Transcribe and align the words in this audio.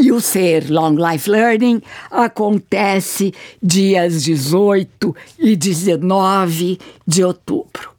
E 0.00 0.12
o 0.12 0.20
Ser 0.20 0.70
Long 0.70 0.94
Life 0.94 1.28
Learning 1.28 1.82
acontece 2.08 3.34
dias 3.60 4.22
18 4.22 5.14
e 5.38 5.56
19 5.56 6.78
de 7.04 7.24
outubro. 7.24 7.90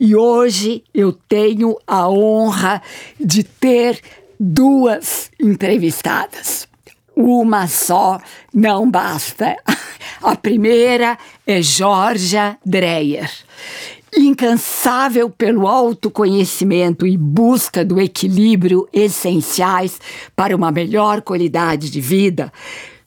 E 0.00 0.16
hoje 0.16 0.82
eu 0.94 1.12
tenho 1.12 1.76
a 1.86 2.08
honra 2.08 2.80
de 3.20 3.44
ter 3.44 4.00
duas 4.40 5.30
entrevistadas. 5.38 6.66
Uma 7.14 7.68
só 7.68 8.18
não 8.52 8.90
basta. 8.90 9.54
A 10.22 10.34
primeira 10.36 11.18
é 11.46 11.60
Georgia 11.60 12.56
Dreyer. 12.64 13.30
Incansável 14.16 15.28
pelo 15.28 15.66
autoconhecimento 15.66 17.06
e 17.06 17.16
busca 17.16 17.84
do 17.84 18.00
equilíbrio 18.00 18.88
essenciais 18.92 20.00
para 20.36 20.54
uma 20.54 20.70
melhor 20.70 21.20
qualidade 21.20 21.90
de 21.90 22.00
vida, 22.00 22.52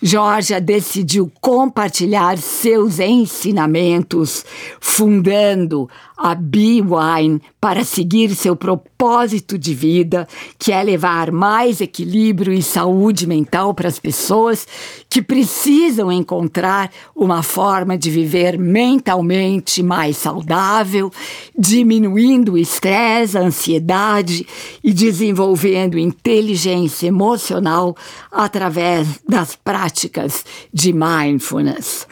Georgia 0.01 0.61
decidiu 0.61 1.31
compartilhar 1.41 2.37
seus 2.37 2.99
ensinamentos, 2.99 4.45
fundando 4.79 5.89
a 6.17 6.33
Be 6.33 6.81
Wine 6.81 7.39
para 7.61 7.83
seguir 7.83 8.33
seu 8.35 8.55
propósito 8.55 9.57
de 9.57 9.73
vida, 9.73 10.27
que 10.57 10.71
é 10.71 10.81
levar 10.81 11.31
mais 11.31 11.79
equilíbrio 11.79 12.51
e 12.51 12.63
saúde 12.63 13.27
mental 13.27 13.73
para 13.73 13.87
as 13.87 13.99
pessoas 13.99 14.67
que 15.07 15.21
precisam 15.21 16.11
encontrar 16.11 16.89
uma 17.15 17.43
forma 17.43 17.95
de 17.97 18.09
viver 18.09 18.57
mentalmente 18.57 19.83
mais 19.83 20.17
saudável, 20.17 21.11
diminuindo 21.57 22.53
o 22.53 22.57
estresse, 22.57 23.37
a 23.37 23.41
ansiedade 23.41 24.47
e 24.83 24.91
desenvolvendo 24.91 25.99
inteligência 25.99 27.07
emocional 27.07 27.95
através 28.31 29.19
das 29.27 29.55
práticas 29.55 30.43
de 30.73 30.93
mindfulness. 30.93 32.07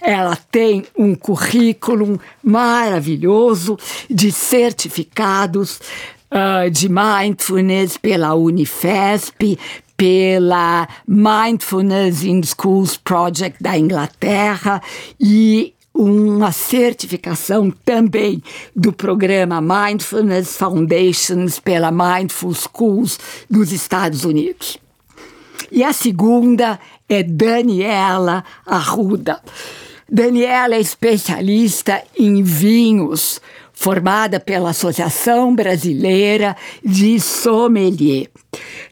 Ela 0.00 0.36
tem 0.36 0.84
um 0.96 1.14
currículo 1.14 2.20
maravilhoso 2.42 3.39
de 4.08 4.30
certificados 4.30 5.80
uh, 6.30 6.70
de 6.70 6.88
mindfulness 6.88 7.96
pela 7.96 8.34
Unifesp, 8.34 9.58
pela 9.96 10.88
Mindfulness 11.06 12.24
in 12.24 12.42
Schools 12.42 12.96
Project 12.96 13.62
da 13.62 13.76
Inglaterra 13.76 14.80
e 15.20 15.74
uma 15.92 16.52
certificação 16.52 17.70
também 17.84 18.42
do 18.74 18.92
programa 18.92 19.60
Mindfulness 19.60 20.56
Foundations 20.56 21.58
pela 21.58 21.90
Mindful 21.90 22.54
Schools 22.54 23.18
dos 23.50 23.72
Estados 23.72 24.24
Unidos. 24.24 24.78
E 25.70 25.84
a 25.84 25.92
segunda 25.92 26.80
é 27.08 27.22
Daniela 27.22 28.44
Arruda. 28.64 29.40
Daniela 30.12 30.74
é 30.74 30.80
especialista 30.80 32.02
em 32.18 32.42
vinhos, 32.42 33.40
formada 33.72 34.40
pela 34.40 34.70
Associação 34.70 35.54
Brasileira 35.54 36.56
de 36.84 37.20
Sommelier. 37.20 38.28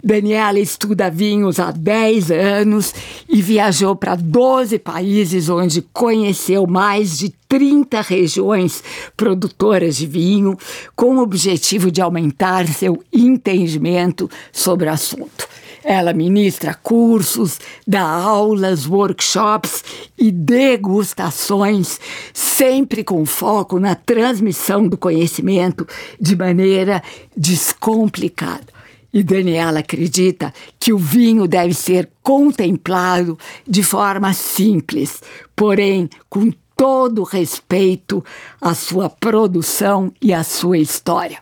Daniela 0.03 0.61
estuda 0.61 1.11
vinhos 1.11 1.59
há 1.59 1.73
10 1.73 2.31
anos 2.31 2.95
e 3.29 3.43
viajou 3.43 3.97
para 3.97 4.15
12 4.15 4.79
países, 4.79 5.49
onde 5.49 5.83
conheceu 5.93 6.69
mais 6.69 7.19
de 7.19 7.31
30 7.49 8.01
regiões 8.01 8.85
produtoras 9.17 9.97
de 9.97 10.07
vinho, 10.07 10.57
com 10.95 11.17
o 11.17 11.21
objetivo 11.21 11.91
de 11.91 12.01
aumentar 12.01 12.65
seu 12.69 13.03
entendimento 13.13 14.31
sobre 14.53 14.87
o 14.87 14.93
assunto. 14.93 15.49
Ela 15.91 16.13
ministra 16.13 16.75
cursos, 16.75 17.59
dá 17.87 18.03
aulas, 18.03 18.87
workshops 18.87 19.83
e 20.19 20.31
degustações, 20.31 21.99
sempre 22.35 23.03
com 23.03 23.25
foco 23.25 23.81
na 23.81 23.95
transmissão 23.95 24.87
do 24.87 24.99
conhecimento 24.99 25.89
de 26.21 26.37
maneira 26.37 27.03
descomplicada. 27.35 28.67
E 29.11 29.23
Daniela 29.23 29.79
acredita 29.79 30.53
que 30.79 30.93
o 30.93 30.99
vinho 30.99 31.49
deve 31.49 31.73
ser 31.73 32.11
contemplado 32.23 33.39
de 33.67 33.83
forma 33.83 34.35
simples, 34.35 35.23
porém 35.57 36.11
com 36.29 36.53
todo 36.77 37.23
respeito 37.23 38.23
à 38.61 38.75
sua 38.75 39.09
produção 39.09 40.13
e 40.21 40.35
à 40.35 40.45
sua 40.45 40.77
história. 40.77 41.39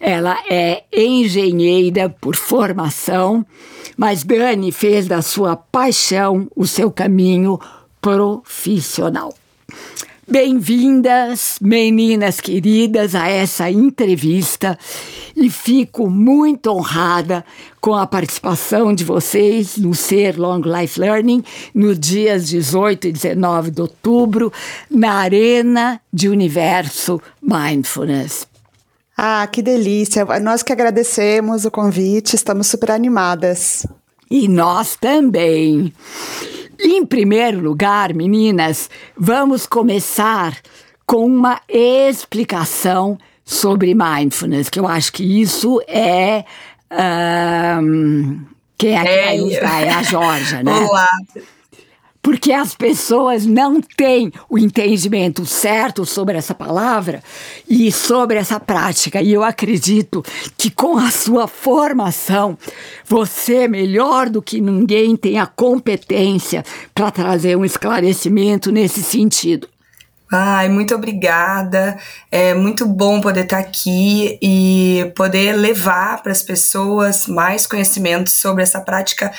Ela 0.00 0.38
é 0.48 0.84
engenheira 0.92 2.08
por 2.08 2.36
formação, 2.36 3.44
mas 3.96 4.22
Dani 4.22 4.70
fez 4.70 5.06
da 5.06 5.22
sua 5.22 5.56
paixão 5.56 6.48
o 6.54 6.66
seu 6.66 6.90
caminho 6.90 7.58
profissional. 8.00 9.34
Bem-vindas, 10.30 11.56
meninas 11.58 12.38
queridas, 12.38 13.14
a 13.14 13.28
essa 13.28 13.70
entrevista 13.70 14.78
e 15.34 15.48
fico 15.48 16.10
muito 16.10 16.70
honrada 16.70 17.42
com 17.80 17.94
a 17.94 18.06
participação 18.06 18.94
de 18.94 19.04
vocês 19.04 19.78
no 19.78 19.94
Ser 19.94 20.38
Long 20.38 20.60
Life 20.60 21.00
Learning 21.00 21.42
nos 21.74 21.98
dias 21.98 22.46
18 22.48 23.08
e 23.08 23.12
19 23.12 23.70
de 23.70 23.80
outubro 23.80 24.52
na 24.90 25.14
Arena 25.14 25.98
de 26.12 26.28
Universo 26.28 27.18
Mindfulness. 27.40 28.46
Ah, 29.20 29.48
que 29.48 29.60
delícia! 29.60 30.24
Nós 30.40 30.62
que 30.62 30.72
agradecemos 30.72 31.64
o 31.64 31.72
convite, 31.72 32.36
estamos 32.36 32.68
super 32.68 32.92
animadas. 32.92 33.84
E 34.30 34.46
nós 34.46 34.94
também. 34.94 35.92
Em 36.78 37.04
primeiro 37.04 37.58
lugar, 37.58 38.14
meninas, 38.14 38.88
vamos 39.16 39.66
começar 39.66 40.56
com 41.04 41.26
uma 41.26 41.60
explicação 41.68 43.18
sobre 43.44 43.92
mindfulness, 43.92 44.68
que 44.68 44.78
eu 44.78 44.86
acho 44.86 45.12
que 45.12 45.40
isso 45.40 45.82
é. 45.88 46.44
Um, 47.82 48.44
quem 48.76 48.96
é 48.96 49.02
que 49.02 49.08
é, 49.08 49.24
vai 49.24 49.40
usar? 49.40 49.82
É 49.82 49.90
a 49.94 50.02
Georgia, 50.04 50.62
né? 50.62 50.72
Olá 50.72 51.08
porque 52.28 52.52
as 52.52 52.74
pessoas 52.74 53.46
não 53.46 53.80
têm 53.80 54.30
o 54.50 54.58
entendimento 54.58 55.46
certo 55.46 56.04
sobre 56.04 56.36
essa 56.36 56.54
palavra 56.54 57.22
e 57.66 57.90
sobre 57.90 58.36
essa 58.36 58.60
prática. 58.60 59.22
E 59.22 59.32
eu 59.32 59.42
acredito 59.42 60.22
que 60.58 60.70
com 60.70 60.98
a 60.98 61.10
sua 61.10 61.48
formação, 61.48 62.58
você, 63.06 63.66
melhor 63.66 64.28
do 64.28 64.42
que 64.42 64.60
ninguém, 64.60 65.16
tem 65.16 65.38
a 65.38 65.46
competência 65.46 66.62
para 66.94 67.10
trazer 67.10 67.56
um 67.56 67.64
esclarecimento 67.64 68.70
nesse 68.70 69.02
sentido. 69.02 69.66
Ai, 70.30 70.68
muito 70.68 70.94
obrigada. 70.94 71.96
É 72.30 72.52
muito 72.52 72.86
bom 72.86 73.22
poder 73.22 73.44
estar 73.44 73.58
aqui 73.58 74.38
e 74.42 75.10
poder 75.16 75.54
levar 75.54 76.22
para 76.22 76.32
as 76.32 76.42
pessoas 76.42 77.26
mais 77.26 77.66
conhecimento 77.66 78.28
sobre 78.28 78.62
essa 78.62 78.82
prática 78.82 79.32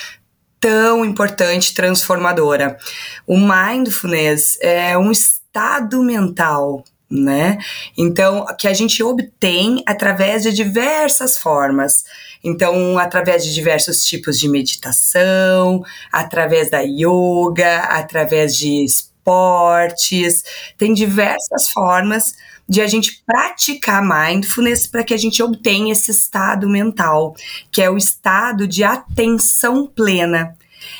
tão 0.59 1.05
importante, 1.05 1.73
transformadora. 1.73 2.77
O 3.25 3.37
mindfulness 3.37 4.57
é 4.61 4.97
um 4.97 5.11
estado 5.11 6.03
mental, 6.03 6.83
né? 7.09 7.57
Então, 7.97 8.45
que 8.57 8.67
a 8.67 8.73
gente 8.73 9.01
obtém 9.01 9.83
através 9.85 10.43
de 10.43 10.53
diversas 10.53 11.37
formas. 11.37 12.03
Então, 12.43 12.97
através 12.97 13.43
de 13.43 13.53
diversos 13.53 14.03
tipos 14.03 14.39
de 14.39 14.47
meditação, 14.47 15.83
através 16.11 16.69
da 16.69 16.79
yoga, 16.79 17.79
através 17.89 18.55
de 18.55 18.85
esportes, 19.29 20.43
tem 20.77 20.93
diversas 20.93 21.69
formas 21.71 22.33
de 22.67 22.81
a 22.81 22.87
gente 22.87 23.23
praticar 23.25 24.03
mindfulness 24.03 24.87
para 24.87 25.03
que 25.03 25.13
a 25.13 25.17
gente 25.17 25.41
obtenha 25.41 25.91
esse 25.91 26.11
estado 26.11 26.67
mental, 26.69 27.35
que 27.71 27.81
é 27.81 27.89
o 27.89 27.97
estado 27.97 28.67
de 28.67 28.83
atenção 28.83 29.87
plena. 29.87 30.55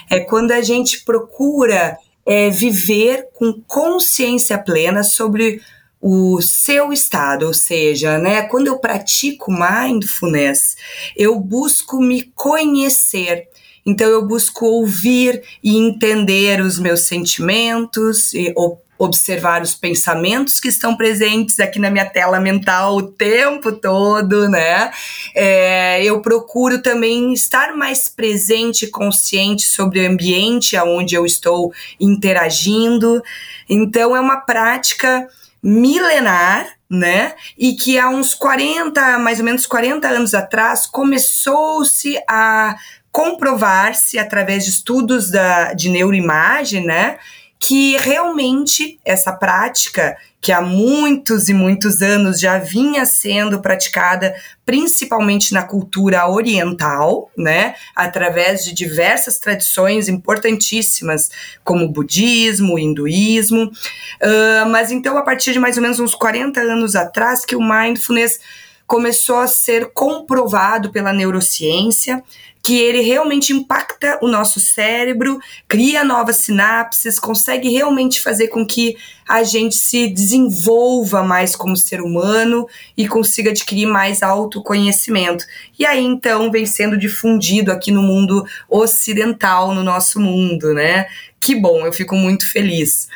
É 0.09 0.19
quando 0.19 0.51
a 0.51 0.61
gente 0.61 1.03
procura 1.03 1.97
é, 2.25 2.49
viver 2.49 3.27
com 3.33 3.61
consciência 3.67 4.57
plena 4.57 5.03
sobre 5.03 5.61
o 6.01 6.41
seu 6.41 6.93
estado, 6.93 7.45
ou 7.45 7.53
seja, 7.53 8.17
né, 8.17 8.43
quando 8.43 8.67
eu 8.67 8.79
pratico 8.79 9.51
mindfulness, 9.51 10.75
eu 11.15 11.39
busco 11.39 11.99
me 11.99 12.23
conhecer. 12.33 13.47
Então 13.85 14.07
eu 14.07 14.25
busco 14.25 14.65
ouvir 14.65 15.41
e 15.63 15.77
entender 15.77 16.61
os 16.61 16.79
meus 16.79 17.01
sentimentos, 17.01 18.33
e, 18.33 18.53
observar 18.99 19.61
os 19.61 19.73
pensamentos 19.73 20.59
que 20.59 20.67
estão 20.67 20.95
presentes 20.95 21.57
aqui 21.61 21.79
na 21.79 21.89
minha 21.89 22.05
tela 22.05 22.37
mental 22.37 22.97
o 22.97 23.03
tempo 23.03 23.71
todo, 23.71 24.49
né? 24.49 24.91
É, 25.33 26.03
eu 26.03 26.21
procuro 26.21 26.81
também 26.81 27.31
estar 27.33 27.73
mais 27.77 28.09
presente 28.09 28.83
e 28.85 28.91
consciente 28.91 29.63
sobre 29.63 30.01
o 30.01 30.11
ambiente 30.11 30.75
aonde 30.75 31.15
eu 31.15 31.25
estou 31.25 31.71
interagindo. 31.97 33.23
Então 33.69 34.13
é 34.13 34.19
uma 34.19 34.41
prática 34.41 35.29
milenar, 35.63 36.67
né? 36.89 37.35
E 37.57 37.75
que 37.75 37.97
há 37.97 38.09
uns 38.09 38.33
40, 38.33 39.17
mais 39.19 39.39
ou 39.39 39.45
menos 39.45 39.65
40 39.65 40.09
anos 40.09 40.33
atrás, 40.33 40.85
começou-se 40.85 42.17
a 42.27 42.75
comprovar-se 43.11 44.17
através 44.19 44.63
de 44.63 44.71
estudos 44.71 45.29
da, 45.29 45.73
de 45.73 45.89
neuroimagem, 45.89 46.85
né? 46.85 47.17
que 47.59 47.97
realmente 47.97 48.97
essa 49.03 49.33
prática, 49.33 50.17
que 50.39 50.53
há 50.53 50.61
muitos 50.61 51.49
e 51.49 51.53
muitos 51.53 52.01
anos 52.01 52.39
já 52.39 52.57
vinha 52.57 53.05
sendo 53.05 53.59
praticada, 53.61 54.33
principalmente 54.65 55.53
na 55.53 55.63
cultura 55.63 56.29
oriental, 56.29 57.29
né, 57.37 57.75
através 57.93 58.63
de 58.63 58.73
diversas 58.73 59.37
tradições 59.37 60.07
importantíssimas, 60.07 61.29
como 61.61 61.83
o 61.83 61.89
budismo, 61.89 62.75
o 62.75 62.79
hinduísmo, 62.79 63.65
uh, 63.65 64.69
mas 64.69 64.89
então 64.89 65.17
a 65.17 65.21
partir 65.21 65.51
de 65.51 65.59
mais 65.59 65.75
ou 65.75 65.83
menos 65.83 65.99
uns 65.99 66.15
40 66.15 66.61
anos 66.61 66.95
atrás 66.95 67.43
que 67.43 67.57
o 67.57 67.61
mindfulness 67.61 68.39
começou 68.87 69.37
a 69.37 69.47
ser 69.47 69.91
comprovado 69.93 70.91
pela 70.91 71.11
neurociência 71.11 72.23
que 72.69 72.77
ele 72.77 73.01
realmente 73.01 73.51
impacta 73.51 74.19
o 74.21 74.27
nosso 74.27 74.59
cérebro, 74.59 75.39
cria 75.67 76.03
novas 76.03 76.35
sinapses, 76.35 77.17
consegue 77.17 77.67
realmente 77.67 78.21
fazer 78.21 78.49
com 78.49 78.63
que 78.63 78.95
a 79.27 79.41
gente 79.41 79.75
se 79.75 80.07
desenvolva 80.07 81.23
mais 81.23 81.55
como 81.55 81.75
ser 81.75 81.99
humano 81.99 82.67
e 82.95 83.07
consiga 83.07 83.49
adquirir 83.49 83.87
mais 83.87 84.21
autoconhecimento. 84.21 85.45
E 85.79 85.83
aí 85.83 86.05
então 86.05 86.51
vem 86.51 86.67
sendo 86.67 86.95
difundido 86.95 87.71
aqui 87.71 87.89
no 87.89 88.03
mundo 88.03 88.45
ocidental, 88.69 89.73
no 89.73 89.83
nosso 89.83 90.19
mundo, 90.19 90.71
né? 90.71 91.07
Que 91.41 91.55
bom, 91.55 91.87
eu 91.87 91.91
fico 91.91 92.15
muito 92.15 92.47
feliz. 92.47 93.07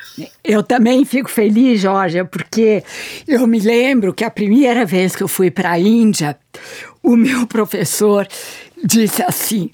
Eu 0.43 0.63
também 0.63 1.05
fico 1.05 1.29
feliz, 1.29 1.79
Jorge, 1.79 2.23
porque 2.23 2.83
eu 3.27 3.45
me 3.45 3.59
lembro 3.59 4.15
que 4.15 4.23
a 4.23 4.31
primeira 4.31 4.83
vez 4.83 5.15
que 5.15 5.21
eu 5.21 5.27
fui 5.27 5.51
para 5.51 5.71
a 5.71 5.79
Índia, 5.79 6.35
o 7.03 7.17
meu 7.17 7.45
professor 7.47 8.27
disse 8.83 9.23
assim: 9.23 9.69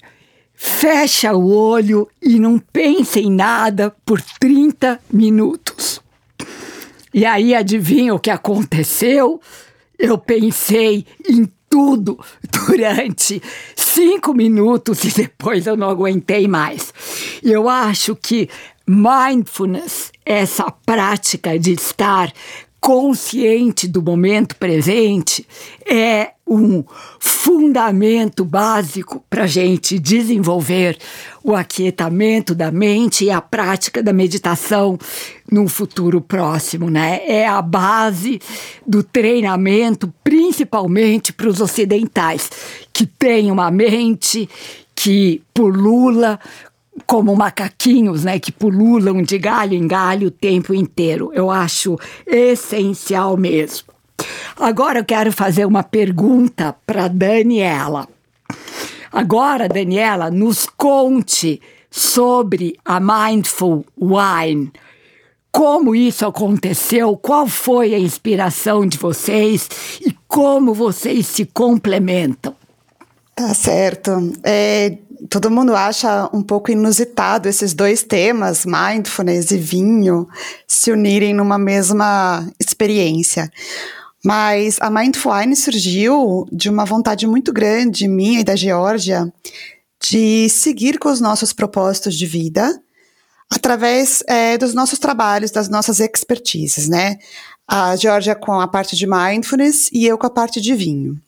fecha 0.54 1.32
o 1.34 1.52
olho 1.52 2.08
e 2.22 2.38
não 2.38 2.58
pense 2.58 3.20
em 3.20 3.30
nada 3.30 3.94
por 4.04 4.20
30 4.38 5.00
minutos. 5.12 6.00
E 7.12 7.26
aí, 7.26 7.54
adivinha 7.54 8.14
o 8.14 8.20
que 8.20 8.30
aconteceu? 8.30 9.40
Eu 9.98 10.16
pensei 10.16 11.04
em 11.28 11.50
tudo 11.68 12.18
durante 12.68 13.42
cinco 13.76 14.34
minutos 14.34 15.04
e 15.04 15.10
depois 15.10 15.66
eu 15.66 15.76
não 15.76 15.88
aguentei 15.88 16.46
mais. 16.46 16.92
Eu 17.42 17.68
acho 17.68 18.14
que 18.14 18.48
mindfulness, 18.86 20.10
essa 20.24 20.70
prática 20.70 21.58
de 21.58 21.72
estar 21.72 22.32
consciente 22.80 23.86
do 23.86 24.02
momento 24.02 24.56
presente 24.56 25.46
é 25.86 26.30
um 26.46 26.82
fundamento 27.20 28.44
básico 28.44 29.22
para 29.30 29.44
a 29.44 29.46
gente 29.46 29.98
desenvolver 29.98 30.98
o 31.44 31.54
aquietamento 31.54 32.54
da 32.54 32.72
mente 32.72 33.26
e 33.26 33.30
a 33.30 33.40
prática 33.40 34.02
da 34.02 34.12
meditação 34.12 34.98
num 35.50 35.68
futuro 35.68 36.20
próximo, 36.20 36.90
né? 36.90 37.20
É 37.26 37.46
a 37.46 37.62
base 37.62 38.40
do 38.86 39.02
treinamento, 39.02 40.12
principalmente 40.24 41.32
para 41.32 41.48
os 41.48 41.60
ocidentais, 41.60 42.50
que 42.92 43.06
têm 43.06 43.52
uma 43.52 43.70
mente 43.70 44.48
que 44.94 45.42
pulula 45.54 46.38
como 47.06 47.34
macaquinhos, 47.34 48.24
né, 48.24 48.38
que 48.38 48.52
pululam 48.52 49.22
de 49.22 49.38
galho 49.38 49.74
em 49.74 49.86
galho 49.86 50.28
o 50.28 50.30
tempo 50.30 50.74
inteiro. 50.74 51.30
Eu 51.34 51.50
acho 51.50 51.98
essencial 52.26 53.36
mesmo. 53.36 53.88
Agora 54.58 55.00
eu 55.00 55.04
quero 55.04 55.32
fazer 55.32 55.64
uma 55.64 55.82
pergunta 55.82 56.74
para 56.86 57.08
Daniela. 57.08 58.08
Agora, 59.12 59.68
Daniela, 59.68 60.30
nos 60.30 60.66
conte 60.66 61.60
sobre 61.90 62.78
a 62.84 63.00
Mindful 63.00 63.84
Wine. 64.00 64.70
Como 65.50 65.96
isso 65.96 66.24
aconteceu? 66.24 67.16
Qual 67.16 67.48
foi 67.48 67.92
a 67.92 67.98
inspiração 67.98 68.86
de 68.86 68.96
vocês 68.96 69.68
e 70.00 70.14
como 70.28 70.72
vocês 70.72 71.26
se 71.26 71.44
complementam? 71.44 72.54
Tá 73.34 73.52
certo. 73.52 74.32
É, 74.44 74.96
todo 75.28 75.50
mundo 75.50 75.74
acha 75.74 76.28
um 76.32 76.42
pouco 76.42 76.70
inusitado 76.70 77.48
esses 77.48 77.74
dois 77.74 78.02
temas, 78.02 78.64
mindfulness 78.64 79.50
e 79.50 79.58
vinho, 79.58 80.28
se 80.66 80.90
unirem 80.90 81.34
numa 81.34 81.58
mesma 81.58 82.48
experiência. 82.58 83.50
Mas 84.24 84.76
a 84.80 84.90
Mindful 84.90 85.32
Wine 85.32 85.56
surgiu 85.56 86.46
de 86.52 86.68
uma 86.68 86.84
vontade 86.84 87.26
muito 87.26 87.52
grande, 87.52 88.06
minha 88.06 88.40
e 88.40 88.44
da 88.44 88.54
Geórgia, 88.54 89.32
de 90.08 90.48
seguir 90.48 90.98
com 90.98 91.10
os 91.10 91.20
nossos 91.20 91.52
propósitos 91.52 92.14
de 92.14 92.26
vida 92.26 92.80
através 93.50 94.22
é, 94.28 94.56
dos 94.56 94.74
nossos 94.74 94.98
trabalhos, 94.98 95.50
das 95.50 95.68
nossas 95.68 95.98
expertises, 96.00 96.88
né? 96.88 97.18
A 97.66 97.96
Geórgia 97.96 98.34
com 98.34 98.60
a 98.60 98.68
parte 98.68 98.96
de 98.96 99.06
mindfulness 99.06 99.88
e 99.92 100.06
eu 100.06 100.16
com 100.16 100.26
a 100.26 100.30
parte 100.30 100.60
de 100.60 100.74
vinho. 100.74 101.20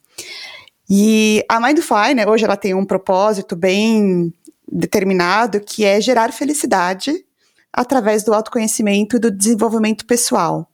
E 0.94 1.42
a 1.49 1.58
Mindful 1.58 2.14
né, 2.14 2.26
hoje 2.26 2.44
ela 2.44 2.54
tem 2.54 2.75
um 2.75 2.84
propósito 2.84 3.56
bem 3.56 4.30
determinado, 4.70 5.58
que 5.58 5.87
é 5.87 5.99
gerar 5.99 6.30
felicidade 6.34 7.25
através 7.72 8.22
do 8.22 8.34
autoconhecimento 8.34 9.16
e 9.16 9.18
do 9.18 9.30
desenvolvimento 9.30 10.04
pessoal. 10.04 10.68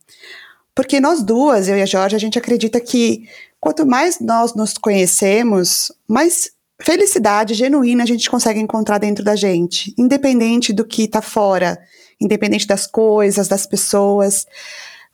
Porque 0.74 0.98
nós 0.98 1.22
duas, 1.22 1.68
eu 1.68 1.78
e 1.78 1.82
a 1.82 1.86
Jorge, 1.86 2.16
a 2.16 2.18
gente 2.18 2.36
acredita 2.36 2.80
que 2.80 3.28
quanto 3.60 3.86
mais 3.86 4.18
nós 4.18 4.56
nos 4.56 4.72
conhecemos, 4.72 5.92
mais 6.08 6.50
felicidade 6.82 7.54
genuína 7.54 8.02
a 8.02 8.06
gente 8.06 8.28
consegue 8.28 8.58
encontrar 8.58 8.98
dentro 8.98 9.22
da 9.22 9.36
gente, 9.36 9.94
independente 9.96 10.72
do 10.72 10.84
que 10.84 11.04
está 11.04 11.22
fora, 11.22 11.78
independente 12.20 12.66
das 12.66 12.88
coisas, 12.88 13.46
das 13.46 13.66
pessoas, 13.66 14.46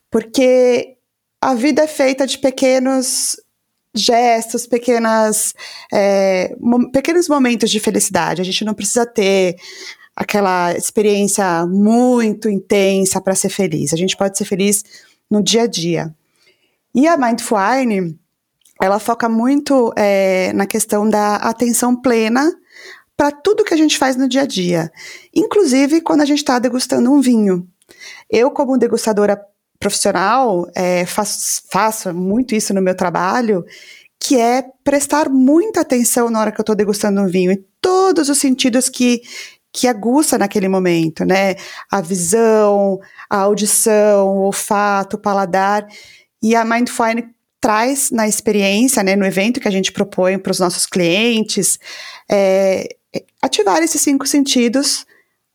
porque 0.09 0.95
a 1.39 1.53
vida 1.53 1.83
é 1.83 1.87
feita 1.87 2.25
de 2.25 2.39
pequenos 2.39 3.37
gestos, 3.95 4.67
pequenas, 4.67 5.53
é, 5.91 6.55
mo 6.59 6.91
pequenos 6.91 7.27
momentos 7.27 7.71
de 7.71 7.79
felicidade. 7.79 8.41
A 8.41 8.45
gente 8.45 8.65
não 8.65 8.73
precisa 8.73 9.05
ter 9.05 9.55
aquela 10.15 10.73
experiência 10.73 11.65
muito 11.65 12.49
intensa 12.49 13.19
para 13.19 13.35
ser 13.35 13.49
feliz. 13.49 13.93
A 13.93 13.97
gente 13.97 14.15
pode 14.15 14.37
ser 14.37 14.45
feliz 14.45 14.83
no 15.29 15.41
dia 15.43 15.63
a 15.63 15.67
dia. 15.67 16.13
E 16.93 17.07
a 17.07 17.17
Mindful 17.17 17.57
Wine, 17.57 18.19
ela 18.81 18.99
foca 18.99 19.27
muito 19.27 19.93
é, 19.97 20.53
na 20.53 20.65
questão 20.65 21.09
da 21.09 21.35
atenção 21.37 21.95
plena 21.95 22.51
para 23.17 23.31
tudo 23.31 23.63
que 23.63 23.73
a 23.73 23.77
gente 23.77 23.97
faz 23.97 24.15
no 24.15 24.27
dia 24.27 24.41
a 24.41 24.45
dia, 24.45 24.91
inclusive 25.33 26.01
quando 26.01 26.21
a 26.21 26.25
gente 26.25 26.39
está 26.39 26.59
degustando 26.59 27.11
um 27.11 27.21
vinho. 27.21 27.67
Eu, 28.29 28.51
como 28.51 28.77
degustadora 28.77 29.41
profissional, 29.85 30.67
é, 30.73 31.05
faço, 31.05 31.61
faço 31.69 32.11
muito 32.11 32.55
isso 32.55 32.73
no 32.73 32.81
meu 32.81 32.95
trabalho, 32.95 33.63
que 34.19 34.35
é 34.39 34.63
prestar 34.83 35.29
muita 35.29 35.81
atenção 35.81 36.31
na 36.31 36.41
hora 36.41 36.51
que 36.51 36.59
eu 36.59 36.63
estou 36.63 36.75
degustando 36.75 37.21
um 37.21 37.27
vinho, 37.27 37.51
em 37.51 37.63
todos 37.79 38.27
os 38.27 38.39
sentidos 38.39 38.89
que, 38.89 39.21
que 39.71 39.87
aguça 39.87 40.39
naquele 40.39 40.67
momento, 40.67 41.23
né? 41.23 41.53
A 41.91 42.01
visão, 42.01 42.99
a 43.29 43.37
audição, 43.37 44.27
o 44.27 44.45
olfato, 44.45 45.17
o 45.17 45.19
paladar. 45.19 45.85
E 46.41 46.55
a 46.55 46.65
Mindfulness 46.65 47.25
traz 47.61 48.09
na 48.09 48.27
experiência, 48.27 49.03
né, 49.03 49.15
no 49.15 49.25
evento 49.25 49.59
que 49.59 49.67
a 49.67 49.71
gente 49.71 49.91
propõe 49.91 50.39
para 50.39 50.51
os 50.51 50.59
nossos 50.59 50.87
clientes, 50.87 51.79
é, 52.29 52.87
ativar 53.39 53.83
esses 53.83 54.01
cinco 54.01 54.25
sentidos 54.25 55.05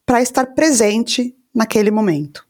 para 0.06 0.22
estar 0.22 0.46
presente 0.46 1.34
naquele 1.52 1.90
momento. 1.90 2.49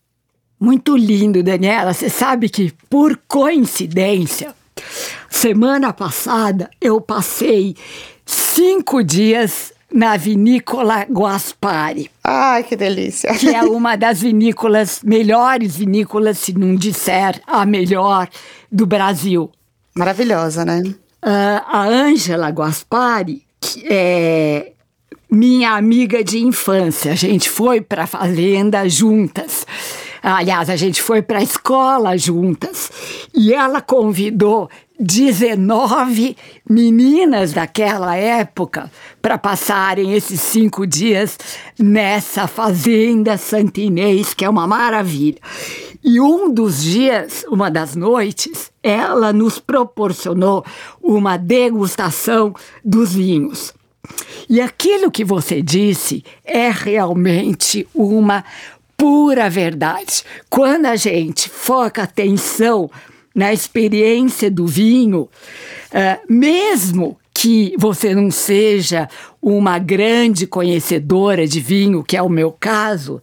Muito 0.61 0.95
lindo, 0.95 1.43
Daniela. 1.43 1.95
Você 1.95 2.11
sabe 2.11 2.51
que, 2.51 2.71
por 2.91 3.19
coincidência, 3.27 4.55
semana 5.31 5.91
passada 5.91 6.69
eu 6.79 7.01
passei 7.01 7.75
cinco 8.27 9.03
dias 9.03 9.73
na 9.91 10.19
vinícola 10.19 11.07
Guaspari. 11.11 12.11
Ai, 12.23 12.63
que 12.63 12.77
delícia! 12.77 13.35
Que 13.35 13.55
é 13.55 13.63
uma 13.65 13.97
das 13.97 14.21
vinícolas, 14.21 15.01
melhores 15.03 15.77
vinícolas, 15.77 16.39
se 16.39 16.53
não 16.53 16.75
disser 16.75 17.41
a 17.47 17.65
melhor 17.65 18.29
do 18.71 18.85
Brasil. 18.85 19.51
Maravilhosa, 19.95 20.65
né? 20.65 20.83
Uh, 21.25 21.63
a 21.67 21.87
Ângela 21.89 22.51
Guaspari, 22.51 23.43
que 23.59 23.87
é 23.91 24.73
minha 25.31 25.73
amiga 25.73 26.23
de 26.23 26.39
infância, 26.39 27.13
a 27.13 27.17
gente 27.17 27.49
foi 27.49 27.81
para 27.81 28.05
a 28.05 28.07
fazenda 28.07 28.87
juntas. 28.89 29.67
Aliás, 30.23 30.69
a 30.69 30.77
gente 30.77 31.01
foi 31.03 31.23
para 31.23 31.39
a 31.39 31.43
escola 31.43 32.17
juntas 32.17 32.91
e 33.35 33.55
ela 33.55 33.81
convidou 33.81 34.69
19 34.99 36.37
meninas 36.69 37.55
daquela 37.55 38.15
época 38.15 38.91
para 39.23 39.39
passarem 39.39 40.13
esses 40.13 40.41
cinco 40.41 40.87
dias 40.87 41.39
nessa 41.79 42.47
fazenda 42.47 43.39
Santinês, 43.39 44.35
que 44.35 44.45
é 44.45 44.49
uma 44.49 44.67
maravilha. 44.67 45.39
E 46.05 46.21
um 46.21 46.53
dos 46.53 46.83
dias, 46.83 47.45
uma 47.49 47.71
das 47.71 47.97
noites, 47.97 48.71
ela 48.83 49.33
nos 49.33 49.59
proporcionou 49.59 50.65
uma 51.03 51.39
degustação 51.39 52.55
dos 52.85 53.15
vinhos. 53.15 53.73
E 54.49 54.61
aquilo 54.61 55.11
que 55.11 55.25
você 55.25 55.63
disse 55.63 56.25
é 56.45 56.71
realmente 56.71 57.87
uma 57.95 58.45
pura 59.01 59.49
verdade. 59.49 60.23
Quando 60.51 60.85
a 60.85 60.95
gente 60.95 61.49
foca 61.49 62.03
atenção 62.03 62.91
na 63.35 63.51
experiência 63.51 64.51
do 64.51 64.67
vinho, 64.67 65.23
uh, 65.23 66.21
mesmo 66.29 67.19
que 67.33 67.75
você 67.79 68.15
não 68.15 68.31
seja 68.31 69.09
uma 69.41 69.79
grande 69.79 70.47
conhecedora 70.47 71.47
de 71.47 71.61
vinho, 71.61 72.05
que 72.05 72.15
é 72.15 72.21
o 72.21 72.29
meu 72.29 72.53
caso, 72.53 73.23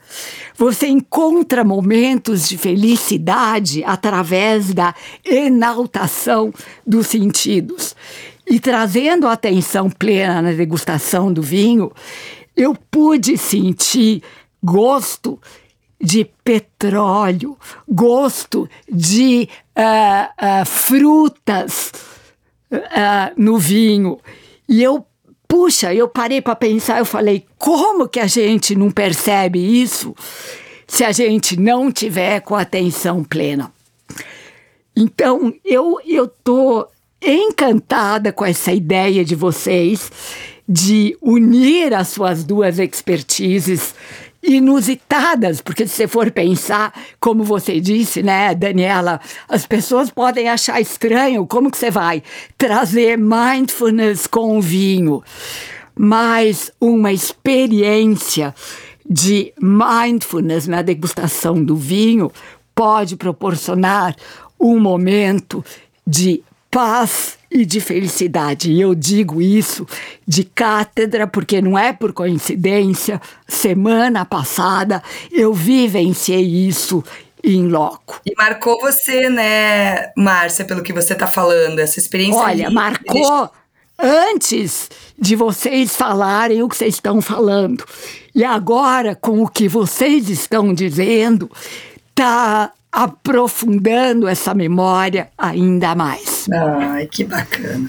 você 0.55 0.87
encontra 0.87 1.63
momentos 1.63 2.49
de 2.49 2.57
felicidade 2.57 3.83
através 3.83 4.73
da 4.73 4.95
enaltação 5.23 6.51
dos 6.87 7.05
sentidos. 7.05 7.95
E 8.49 8.59
trazendo 8.59 9.27
a 9.27 9.33
atenção 9.33 9.91
plena 9.91 10.41
na 10.41 10.53
degustação 10.53 11.31
do 11.31 11.43
vinho, 11.43 11.91
eu 12.55 12.75
pude 12.89 13.37
sentir 13.37 14.23
gosto 14.63 15.39
de 15.99 16.29
petróleo, 16.43 17.57
gosto 17.87 18.69
de 18.91 19.49
uh, 19.75 20.61
uh, 20.61 20.65
frutas 20.65 21.91
uh, 22.71 23.33
no 23.35 23.57
vinho. 23.57 24.19
E 24.69 24.83
eu, 24.83 25.05
puxa, 25.47 25.93
eu 25.93 26.07
parei 26.07 26.41
para 26.41 26.55
pensar, 26.55 26.99
eu 26.99 27.05
falei, 27.05 27.45
como 27.57 28.07
que 28.07 28.19
a 28.19 28.27
gente 28.27 28.75
não 28.75 28.91
percebe 28.91 29.59
isso 29.59 30.15
se 30.87 31.03
a 31.03 31.11
gente 31.11 31.59
não 31.59 31.91
tiver 31.91 32.41
com 32.41 32.55
atenção 32.55 33.23
plena? 33.23 33.71
Então, 34.95 35.53
eu 35.63 35.99
eu 36.05 36.27
tô 36.27 36.87
encantada 37.21 38.31
com 38.31 38.45
essa 38.45 38.71
ideia 38.71 39.25
de 39.25 39.35
vocês 39.35 40.11
de 40.67 41.17
unir 41.21 41.93
as 41.93 42.09
suas 42.09 42.43
duas 42.43 42.77
expertises 42.77 43.95
inusitadas, 44.41 45.61
porque 45.61 45.87
se 45.87 45.95
você 45.95 46.07
for 46.07 46.31
pensar, 46.31 46.93
como 47.19 47.43
você 47.43 47.79
disse, 47.79 48.21
né, 48.23 48.53
Daniela, 48.53 49.19
as 49.49 49.65
pessoas 49.65 50.09
podem 50.09 50.47
achar 50.47 50.79
estranho 50.79 51.45
como 51.45 51.71
que 51.71 51.77
você 51.77 51.91
vai 51.91 52.23
trazer 52.57 53.17
mindfulness 53.17 54.27
com 54.27 54.57
o 54.57 54.61
vinho, 54.61 55.23
mas 55.95 56.71
uma 56.79 57.11
experiência 57.11 58.53
de 59.09 59.53
mindfulness 59.59 60.67
na 60.67 60.81
degustação 60.81 61.63
do 61.63 61.75
vinho 61.75 62.31
pode 62.75 63.15
proporcionar 63.15 64.15
um 64.59 64.79
momento 64.79 65.63
de 66.05 66.43
paz 66.69 67.36
e 67.49 67.65
de 67.65 67.79
felicidade. 67.79 68.71
E 68.71 68.81
eu 68.81 68.93
digo 68.93 69.41
isso 69.41 69.85
de 70.27 70.43
cátedra 70.43 71.27
porque 71.27 71.61
não 71.61 71.77
é 71.77 71.93
por 71.93 72.13
coincidência. 72.13 73.21
Semana 73.47 74.25
passada 74.25 75.01
eu 75.31 75.53
vivenciei 75.53 76.67
isso 76.67 77.03
em 77.43 77.67
loco. 77.67 78.19
E 78.25 78.33
marcou 78.37 78.79
você, 78.79 79.29
né, 79.29 80.11
Márcia, 80.15 80.65
pelo 80.65 80.83
que 80.83 80.91
você 80.91 81.13
está 81.13 81.27
falando, 81.27 81.79
essa 81.79 81.99
experiência. 81.99 82.41
Olha, 82.41 82.69
marcou 82.69 83.49
antes 83.97 84.89
de 85.17 85.35
vocês 85.35 85.95
falarem 85.95 86.61
o 86.61 86.69
que 86.69 86.77
vocês 86.77 86.95
estão 86.95 87.21
falando. 87.21 87.83
E 88.35 88.43
agora, 88.43 89.15
com 89.15 89.41
o 89.41 89.47
que 89.47 89.67
vocês 89.67 90.29
estão 90.29 90.73
dizendo, 90.73 91.49
tá 92.13 92.71
aprofundando 92.97 94.27
essa 94.27 94.55
memória 94.55 95.29
ainda 95.37 95.93
mais. 95.93 96.47
Ai, 96.51 97.05
que 97.05 97.23
bacana. 97.23 97.87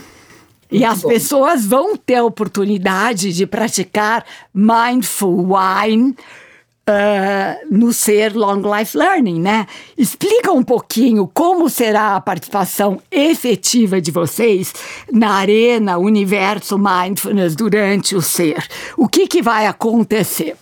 E 0.70 0.80
Muito 0.80 0.92
as 0.92 1.00
bom. 1.00 1.08
pessoas 1.08 1.64
vão 1.64 1.96
ter 1.96 2.16
a 2.16 2.24
oportunidade 2.24 3.32
de 3.32 3.46
praticar 3.46 4.22
mindful 4.52 5.48
wine 5.54 6.10
uh, 6.10 7.74
no 7.74 7.90
ser 7.90 8.36
Long 8.36 8.60
Life 8.60 8.94
Learning, 8.94 9.40
né? 9.40 9.66
Explica 9.96 10.52
um 10.52 10.62
pouquinho 10.62 11.26
como 11.32 11.70
será 11.70 12.14
a 12.14 12.20
participação 12.20 13.00
efetiva 13.10 14.02
de 14.02 14.10
vocês 14.10 14.74
na 15.10 15.36
Arena 15.36 15.96
Universo 15.96 16.76
Mindfulness 16.76 17.56
durante 17.56 18.14
o 18.14 18.20
ser. 18.20 18.62
O 18.94 19.08
que, 19.08 19.26
que 19.26 19.40
vai 19.40 19.66
acontecer? 19.66 20.54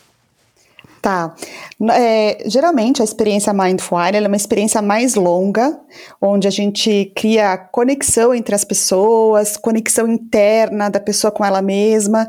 Tá. 1.03 1.35
É, 1.93 2.49
geralmente 2.49 3.00
a 3.00 3.05
experiência 3.05 3.53
Mindful 3.53 3.99
Wine 3.99 4.19
é 4.19 4.26
uma 4.26 4.37
experiência 4.37 4.83
mais 4.83 5.15
longa, 5.15 5.79
onde 6.21 6.49
a 6.49 6.50
gente 6.50 7.12
cria 7.15 7.57
conexão 7.57 8.35
entre 8.35 8.55
as 8.55 8.65
pessoas, 8.65 9.57
conexão 9.57 10.09
interna 10.09 10.88
da 10.88 10.99
pessoa 10.99 11.31
com 11.31 11.45
ela 11.45 11.62
mesma. 11.62 12.26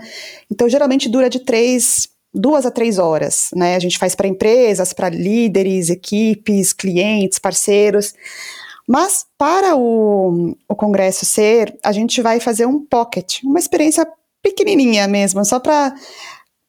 Então, 0.52 0.70
geralmente 0.70 1.10
dura 1.10 1.30
de 1.30 1.40
três, 1.40 2.08
duas 2.34 2.66
a 2.66 2.72
três 2.72 3.00
horas, 3.00 3.50
né? 3.56 3.76
A 3.76 3.80
gente 3.80 3.98
faz 3.98 4.14
para 4.16 4.28
empresas, 4.28 4.94
para 4.94 5.10
líderes, 5.10 5.90
equipes, 5.90 6.74
clientes, 6.74 7.40
parceiros. 7.40 8.14
Mas 8.88 9.26
para 9.38 9.76
o, 9.76 10.56
o 10.68 10.76
congresso 10.76 11.26
ser, 11.26 11.78
a 11.84 11.92
gente 11.92 12.22
vai 12.22 12.40
fazer 12.40 12.66
um 12.66 12.80
pocket, 12.80 13.44
uma 13.44 13.60
experiência 13.60 14.08
pequenininha 14.42 15.08
mesmo, 15.08 15.44
só 15.44 15.60
para 15.60 15.94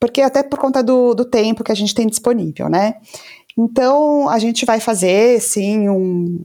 porque 0.01 0.21
até 0.21 0.43
por 0.43 0.59
conta 0.59 0.83
do, 0.83 1.15
do 1.15 1.25
tempo 1.25 1.65
que 1.65 1.73
a 1.73 1.75
gente 1.75 1.95
tem 1.95 2.07
disponível, 2.07 2.69
né? 2.69 2.95
Então, 3.57 4.29
a 4.29 4.39
gente 4.39 4.65
vai 4.65 4.79
fazer, 4.79 5.41
sim, 5.41 5.89
um, 5.89 6.45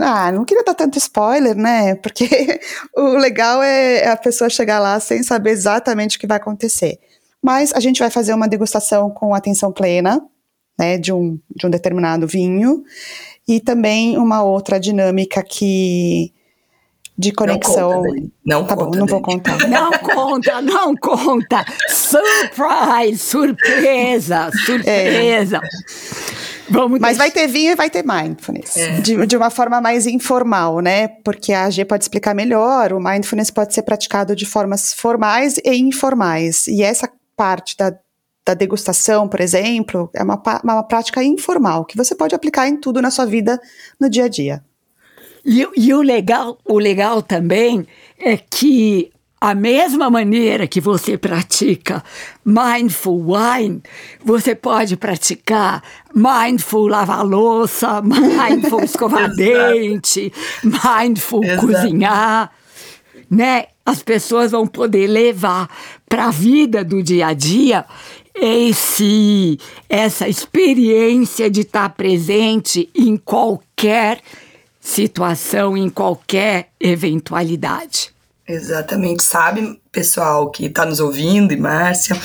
ah, 0.00 0.30
não 0.32 0.44
queria 0.44 0.64
dar 0.64 0.74
tanto 0.74 0.98
spoiler, 0.98 1.56
né? 1.56 1.94
Porque 1.96 2.26
o 2.96 3.16
legal 3.18 3.62
é 3.62 4.08
a 4.08 4.16
pessoa 4.16 4.48
chegar 4.50 4.78
lá 4.78 5.00
sem 5.00 5.22
saber 5.22 5.50
exatamente 5.50 6.16
o 6.16 6.20
que 6.20 6.26
vai 6.26 6.36
acontecer. 6.36 6.98
Mas 7.42 7.72
a 7.72 7.80
gente 7.80 7.98
vai 8.00 8.10
fazer 8.10 8.34
uma 8.34 8.48
degustação 8.48 9.10
com 9.10 9.34
atenção 9.34 9.72
plena, 9.72 10.22
né? 10.78 10.98
De 10.98 11.12
um, 11.12 11.38
de 11.54 11.66
um 11.66 11.70
determinado 11.70 12.26
vinho. 12.26 12.82
E 13.48 13.60
também 13.60 14.16
uma 14.18 14.42
outra 14.42 14.78
dinâmica 14.78 15.42
que 15.42 16.32
de 17.20 17.32
conexão. 17.32 18.02
Não 18.02 18.02
conta, 18.02 18.30
não 18.46 18.64
tá 18.64 18.76
conta, 18.76 18.90
bom, 18.90 18.96
não 18.96 19.06
vou 19.06 19.20
contar. 19.20 19.58
Não 19.68 19.90
conta, 19.90 20.62
não 20.62 20.96
conta. 20.96 21.64
Surprise, 21.88 23.18
surpresa, 23.18 24.50
surpresa. 24.64 25.58
É. 25.58 26.70
Vamos 26.70 26.98
Mas 26.98 27.18
vai 27.18 27.30
ter 27.30 27.46
vinho 27.46 27.72
e 27.72 27.74
vai 27.74 27.90
ter 27.90 28.04
mindfulness. 28.04 28.76
É. 28.76 29.00
De, 29.00 29.26
de 29.26 29.36
uma 29.36 29.50
forma 29.50 29.80
mais 29.80 30.06
informal, 30.06 30.80
né? 30.80 31.08
Porque 31.08 31.52
a 31.52 31.64
AG 31.64 31.84
pode 31.84 32.04
explicar 32.04 32.34
melhor. 32.34 32.92
O 32.92 33.00
mindfulness 33.00 33.50
pode 33.50 33.74
ser 33.74 33.82
praticado 33.82 34.34
de 34.34 34.46
formas 34.46 34.94
formais 34.94 35.58
e 35.58 35.74
informais. 35.76 36.66
E 36.68 36.82
essa 36.82 37.10
parte 37.36 37.76
da, 37.76 37.92
da 38.46 38.54
degustação, 38.54 39.28
por 39.28 39.40
exemplo, 39.40 40.08
é 40.14 40.22
uma, 40.22 40.40
uma 40.64 40.82
prática 40.84 41.22
informal, 41.22 41.84
que 41.84 41.96
você 41.96 42.14
pode 42.14 42.34
aplicar 42.34 42.68
em 42.68 42.76
tudo 42.76 43.02
na 43.02 43.10
sua 43.10 43.26
vida 43.26 43.60
no 44.00 44.08
dia 44.08 44.24
a 44.24 44.28
dia. 44.28 44.64
E, 45.44 45.66
e 45.76 45.94
o, 45.94 46.02
legal, 46.02 46.58
o 46.64 46.78
legal 46.78 47.22
também 47.22 47.86
é 48.18 48.36
que 48.36 49.10
a 49.40 49.54
mesma 49.54 50.10
maneira 50.10 50.66
que 50.66 50.80
você 50.80 51.16
pratica 51.16 52.04
mindful 52.44 53.24
wine, 53.32 53.82
você 54.22 54.54
pode 54.54 54.98
praticar 54.98 55.82
mindful 56.14 56.88
lavar 56.88 57.24
louça, 57.24 58.02
mindful 58.04 58.82
escovar 58.84 59.34
dente, 59.34 60.30
mindful 60.62 61.42
Exato. 61.42 61.66
cozinhar, 61.66 62.52
né? 63.30 63.64
as 63.90 64.02
pessoas 64.02 64.52
vão 64.52 64.66
poder 64.66 65.06
levar 65.06 65.68
para 66.08 66.26
a 66.26 66.30
vida 66.30 66.84
do 66.84 67.02
dia 67.02 67.28
a 67.28 67.32
dia 67.32 67.84
esse 68.34 69.58
essa 69.88 70.28
experiência 70.28 71.50
de 71.50 71.62
estar 71.62 71.88
presente 71.90 72.88
em 72.94 73.16
qualquer 73.16 74.20
situação, 74.80 75.76
em 75.76 75.90
qualquer 75.90 76.70
eventualidade. 76.80 78.12
Exatamente. 78.48 79.22
Sabe, 79.22 79.80
pessoal 79.92 80.50
que 80.50 80.66
está 80.66 80.84
nos 80.84 80.98
ouvindo, 80.98 81.52
e 81.52 81.56
Márcia, 81.56 82.20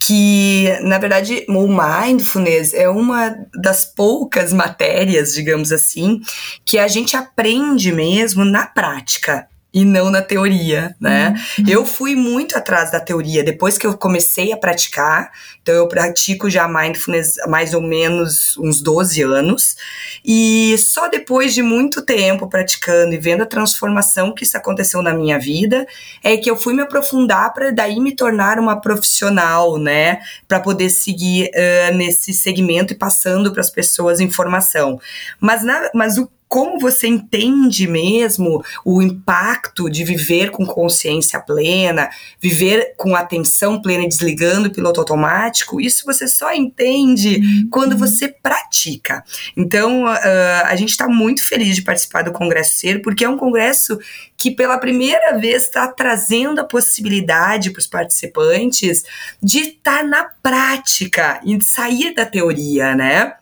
que 0.00 0.66
na 0.82 0.98
verdade 0.98 1.44
o 1.48 1.68
mindfulness 1.68 2.74
é 2.74 2.88
uma 2.88 3.36
das 3.54 3.84
poucas 3.84 4.52
matérias, 4.52 5.34
digamos 5.34 5.70
assim, 5.70 6.20
que 6.64 6.78
a 6.78 6.88
gente 6.88 7.16
aprende 7.16 7.92
mesmo 7.92 8.44
na 8.44 8.66
prática 8.66 9.46
e 9.72 9.84
não 9.84 10.08
na 10.10 10.22
teoria, 10.22 10.96
né? 10.98 11.34
Uhum. 11.58 11.64
Eu 11.68 11.84
fui 11.84 12.16
muito 12.16 12.56
atrás 12.56 12.90
da 12.90 12.98
teoria 12.98 13.44
depois 13.44 13.76
que 13.76 13.86
eu 13.86 13.98
comecei 13.98 14.50
a 14.50 14.56
praticar. 14.56 15.30
Então 15.60 15.74
eu 15.74 15.86
pratico 15.86 16.48
já 16.48 16.66
mindfulness 16.66 17.38
há 17.40 17.46
mais 17.46 17.74
ou 17.74 17.82
menos 17.82 18.56
uns 18.56 18.80
12 18.80 19.22
anos 19.22 19.76
e 20.24 20.74
só 20.78 21.08
depois 21.08 21.52
de 21.52 21.62
muito 21.62 22.00
tempo 22.00 22.48
praticando 22.48 23.12
e 23.12 23.18
vendo 23.18 23.42
a 23.42 23.46
transformação 23.46 24.34
que 24.34 24.44
isso 24.44 24.56
aconteceu 24.56 25.02
na 25.02 25.12
minha 25.12 25.38
vida 25.38 25.86
é 26.24 26.38
que 26.38 26.50
eu 26.50 26.56
fui 26.56 26.72
me 26.72 26.80
aprofundar 26.80 27.52
para 27.52 27.70
daí 27.70 28.00
me 28.00 28.16
tornar 28.16 28.58
uma 28.58 28.80
profissional, 28.80 29.78
né? 29.78 30.20
Para 30.46 30.60
poder 30.60 30.88
seguir 30.88 31.50
uh, 31.50 31.94
nesse 31.94 32.32
segmento 32.32 32.94
e 32.94 32.96
passando 32.96 33.52
para 33.52 33.60
as 33.60 33.70
pessoas 33.70 34.18
informação. 34.18 34.98
Mas, 35.38 35.62
na, 35.62 35.90
mas 35.94 36.16
o 36.16 36.26
como 36.48 36.78
você 36.78 37.06
entende 37.06 37.86
mesmo 37.86 38.64
o 38.84 39.02
impacto 39.02 39.90
de 39.90 40.02
viver 40.02 40.50
com 40.50 40.66
consciência 40.66 41.38
plena, 41.38 42.08
viver 42.40 42.94
com 42.96 43.14
atenção 43.14 43.80
plena 43.80 44.04
e 44.04 44.08
desligando 44.08 44.68
o 44.68 44.72
piloto 44.72 45.00
automático, 45.00 45.80
isso 45.80 46.04
você 46.06 46.26
só 46.26 46.52
entende 46.52 47.36
uhum. 47.36 47.68
quando 47.70 47.96
você 47.96 48.28
pratica. 48.28 49.22
Então, 49.56 50.04
uh, 50.04 50.64
a 50.64 50.74
gente 50.76 50.90
está 50.90 51.06
muito 51.06 51.44
feliz 51.44 51.76
de 51.76 51.82
participar 51.82 52.22
do 52.22 52.32
Congresso 52.32 52.76
Ser, 52.76 53.02
porque 53.02 53.24
é 53.24 53.28
um 53.28 53.36
congresso 53.36 53.98
que 54.36 54.50
pela 54.50 54.78
primeira 54.78 55.36
vez 55.36 55.64
está 55.64 55.88
trazendo 55.88 56.60
a 56.60 56.64
possibilidade 56.64 57.70
para 57.70 57.80
os 57.80 57.86
participantes 57.86 59.04
de 59.42 59.60
estar 59.60 59.98
tá 59.98 60.04
na 60.04 60.24
prática 60.24 61.40
e 61.44 61.56
de 61.56 61.64
sair 61.64 62.14
da 62.14 62.24
teoria, 62.24 62.94
né? 62.94 63.34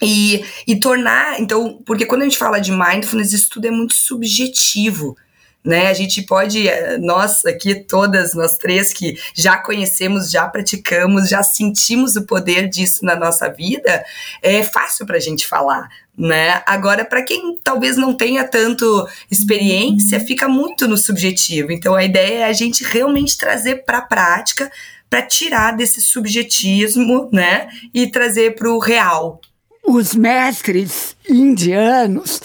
E, 0.00 0.44
e 0.66 0.78
tornar, 0.78 1.40
então, 1.40 1.82
porque 1.84 2.06
quando 2.06 2.22
a 2.22 2.24
gente 2.24 2.38
fala 2.38 2.60
de 2.60 2.70
mindfulness, 2.70 3.32
isso 3.32 3.50
tudo 3.50 3.66
é 3.66 3.70
muito 3.70 3.94
subjetivo 3.94 5.16
né? 5.64 5.88
A 5.88 5.92
gente 5.92 6.22
pode, 6.22 6.66
eh, 6.68 6.96
nós 6.98 7.44
aqui, 7.44 7.74
todas 7.74 8.34
nós 8.34 8.56
três 8.56 8.92
que 8.92 9.18
já 9.34 9.56
conhecemos, 9.58 10.30
já 10.30 10.48
praticamos, 10.48 11.28
já 11.28 11.42
sentimos 11.42 12.16
o 12.16 12.24
poder 12.24 12.68
disso 12.68 13.04
na 13.04 13.16
nossa 13.16 13.50
vida, 13.50 14.04
é 14.40 14.62
fácil 14.62 15.04
para 15.04 15.16
a 15.16 15.20
gente 15.20 15.46
falar, 15.46 15.88
né? 16.16 16.62
Agora, 16.66 17.04
para 17.04 17.22
quem 17.22 17.58
talvez 17.62 17.96
não 17.96 18.14
tenha 18.14 18.44
tanto 18.48 19.06
experiência, 19.30 20.20
fica 20.20 20.48
muito 20.48 20.88
no 20.88 20.96
subjetivo. 20.96 21.72
Então, 21.72 21.94
a 21.94 22.04
ideia 22.04 22.38
é 22.38 22.44
a 22.44 22.52
gente 22.52 22.84
realmente 22.84 23.36
trazer 23.36 23.84
para 23.84 23.98
a 23.98 24.02
prática, 24.02 24.70
para 25.10 25.22
tirar 25.22 25.76
desse 25.76 26.00
subjetismo, 26.00 27.28
né? 27.32 27.68
E 27.92 28.10
trazer 28.10 28.54
para 28.54 28.70
o 28.70 28.78
real, 28.78 29.40
os 29.88 30.14
mestres 30.14 31.16
indianos, 31.26 32.42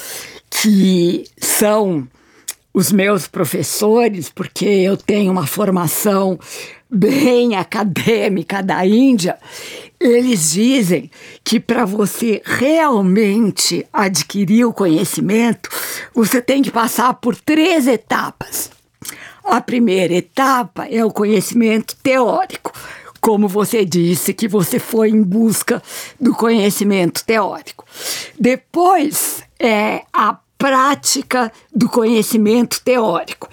que 0.50 1.26
são 1.38 2.08
os 2.74 2.90
meus 2.90 3.28
professores, 3.28 4.30
porque 4.30 4.66
eu 4.66 4.96
tenho 4.96 5.30
uma 5.30 5.46
formação 5.46 6.40
bem 6.90 7.58
acadêmica 7.58 8.64
da 8.64 8.86
Índia, 8.86 9.38
eles 10.00 10.54
dizem 10.54 11.12
que 11.44 11.60
para 11.60 11.84
você 11.84 12.42
realmente 12.46 13.86
adquirir 13.92 14.66
o 14.66 14.74
conhecimento, 14.74 15.70
você 16.14 16.42
tem 16.42 16.62
que 16.62 16.72
passar 16.72 17.14
por 17.16 17.36
três 17.36 17.88
etapas. 17.88 18.72
A 19.44 19.60
primeira 19.60 20.14
etapa 20.14 20.88
é 20.90 21.04
o 21.04 21.12
conhecimento 21.12 21.94
teórico 22.02 22.72
como 23.24 23.48
você 23.48 23.86
disse, 23.86 24.34
que 24.34 24.50
você 24.50 24.78
foi 24.78 25.10
em 25.10 25.24
busca 25.24 25.82
do 26.20 26.34
conhecimento 26.34 27.24
teórico. 27.24 27.86
Depois 28.38 29.42
é 29.58 30.04
a 30.12 30.38
prática 30.58 31.50
do 31.74 31.88
conhecimento 31.88 32.82
teórico. 32.84 33.48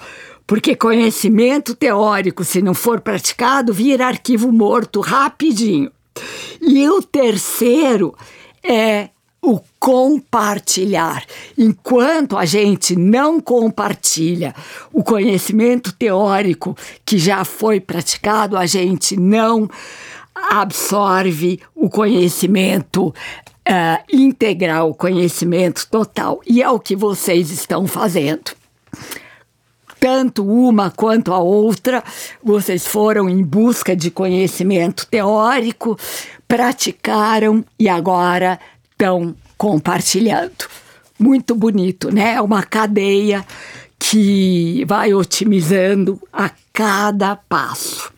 Porque 0.44 0.74
conhecimento 0.74 1.76
teórico, 1.76 2.42
se 2.42 2.61
não 2.61 2.74
for 2.74 3.00
praticado, 3.00 3.72
vira 3.72 4.09
arquivo 4.09 4.50
morto 4.50 5.00
rapidinho. 5.00 5.92
E 6.61 6.88
o 6.88 7.00
terceiro 7.00 8.12
é 8.64 9.11
o 9.42 9.61
compartilhar. 9.79 11.24
Enquanto 11.57 12.37
a 12.37 12.44
gente 12.44 12.94
não 12.94 13.40
compartilha 13.40 14.55
o 14.92 15.03
conhecimento 15.03 15.92
teórico 15.92 16.76
que 17.05 17.18
já 17.18 17.44
foi 17.44 17.81
praticado, 17.81 18.57
a 18.57 18.66
gente 18.66 19.16
não 19.16 19.68
absorve 20.35 21.61
o 21.74 21.88
conhecimento 21.88 23.09
uh, 23.09 24.05
integral, 24.12 24.90
o 24.90 24.94
conhecimento 24.94 25.87
total. 25.90 26.40
E 26.46 26.62
é 26.62 26.68
o 26.68 26.81
que 26.81 26.94
vocês 26.94 27.50
estão 27.50 27.87
fazendo. 27.87 28.53
Tanto 29.98 30.46
uma 30.46 30.90
quanto 30.90 31.33
a 31.33 31.38
outra, 31.38 32.03
vocês 32.42 32.87
foram 32.87 33.29
em 33.29 33.42
busca 33.42 33.94
de 33.94 34.11
conhecimento 34.11 35.07
teórico, 35.07 35.98
praticaram 36.48 37.62
e 37.79 37.87
agora 37.87 38.59
estão 39.01 39.35
compartilhando. 39.57 40.69
Muito 41.19 41.55
bonito, 41.55 42.13
né? 42.13 42.35
É 42.35 42.41
uma 42.41 42.63
cadeia 42.63 43.45
que 43.99 44.85
vai 44.87 45.13
otimizando 45.13 46.21
a 46.33 46.51
cada 46.73 47.37
passo. 47.37 48.13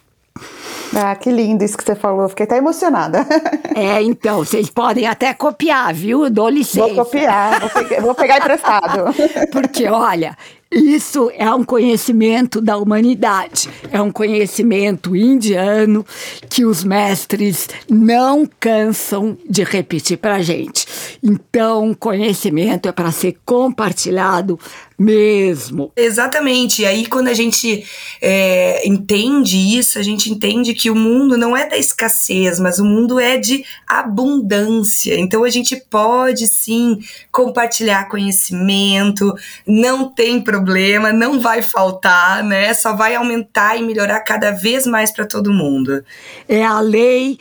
Ah, 0.95 1.14
que 1.16 1.31
lindo 1.31 1.64
isso 1.64 1.77
que 1.77 1.85
você 1.85 1.95
falou. 1.95 2.29
Fiquei 2.29 2.45
até 2.45 2.59
emocionada. 2.59 3.27
É, 3.75 4.03
então, 4.03 4.45
vocês 4.45 4.68
podem 4.68 5.07
até 5.07 5.33
copiar, 5.33 5.95
viu? 5.95 6.29
Dou 6.29 6.47
licença. 6.51 6.88
Vou 6.88 7.07
copiar, 7.07 7.59
vou 7.59 7.71
pegar, 7.71 8.01
vou 8.03 8.14
pegar 8.14 8.37
emprestado. 8.37 9.05
Porque, 9.51 9.88
olha, 9.88 10.37
isso 10.72 11.30
é 11.37 11.52
um 11.54 11.62
conhecimento 11.64 12.61
da 12.61 12.78
humanidade, 12.78 13.68
é 13.90 14.00
um 14.00 14.11
conhecimento 14.11 15.14
indiano 15.14 16.04
que 16.48 16.64
os 16.64 16.82
mestres 16.82 17.68
não 17.88 18.48
cansam 18.58 19.37
de 19.48 19.62
repetir 19.62 20.16
para 20.16 20.40
gente. 20.40 20.87
Então, 21.22 21.94
conhecimento 21.94 22.88
é 22.88 22.92
para 22.92 23.12
ser 23.12 23.37
compartilhado 23.44 24.58
mesmo. 24.98 25.92
Exatamente. 25.96 26.83
E 26.83 26.87
aí, 26.87 27.07
quando 27.07 27.28
a 27.28 27.35
gente 27.35 27.85
é, 28.20 28.87
entende 28.87 29.57
isso, 29.57 29.98
a 29.98 30.02
gente 30.02 30.31
entende 30.31 30.74
que 30.74 30.90
o 30.90 30.94
mundo 30.94 31.37
não 31.37 31.57
é 31.57 31.68
da 31.68 31.76
escassez, 31.76 32.59
mas 32.61 32.78
o 32.78 32.85
mundo 32.85 33.18
é 33.18 33.37
de 33.37 33.64
abundância. 33.87 35.18
Então, 35.18 35.44
a 35.44 35.50
gente 35.50 35.76
pode 35.90 36.46
sim 36.46 36.98
compartilhar 37.31 38.09
conhecimento, 38.09 39.35
não 39.66 40.09
tem 40.09 40.40
problema, 40.40 41.12
não 41.12 41.40
vai 41.40 41.62
faltar, 41.62 42.42
né? 42.42 42.72
Só 42.74 42.94
vai 42.94 43.14
aumentar 43.14 43.76
e 43.76 43.83
melhorar 43.83 44.20
cada 44.20 44.50
vez 44.50 44.87
mais 44.87 45.11
para 45.11 45.26
todo 45.26 45.52
mundo. 45.52 46.05
É 46.48 46.64
a 46.64 46.81
lei 46.81 47.38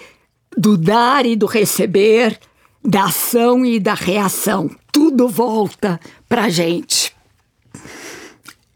do 0.58 0.78
dar 0.78 1.26
e 1.26 1.36
do 1.36 1.46
receber, 1.46 2.38
da 2.84 3.06
ação 3.06 3.66
e 3.66 3.80
da 3.80 3.94
reação. 3.94 4.70
Tudo 4.92 5.28
volta 5.28 6.00
para 6.28 6.50
gente. 6.50 7.14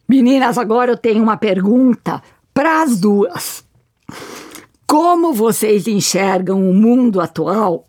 Meninas, 0.07 0.57
agora 0.57 0.91
eu 0.91 0.97
tenho 0.97 1.21
uma 1.21 1.37
pergunta 1.37 2.21
para 2.53 2.83
as 2.83 2.99
duas. 2.99 3.63
Como 4.85 5.33
vocês 5.33 5.87
enxergam 5.87 6.69
o 6.69 6.73
mundo 6.73 7.19
atual 7.19 7.85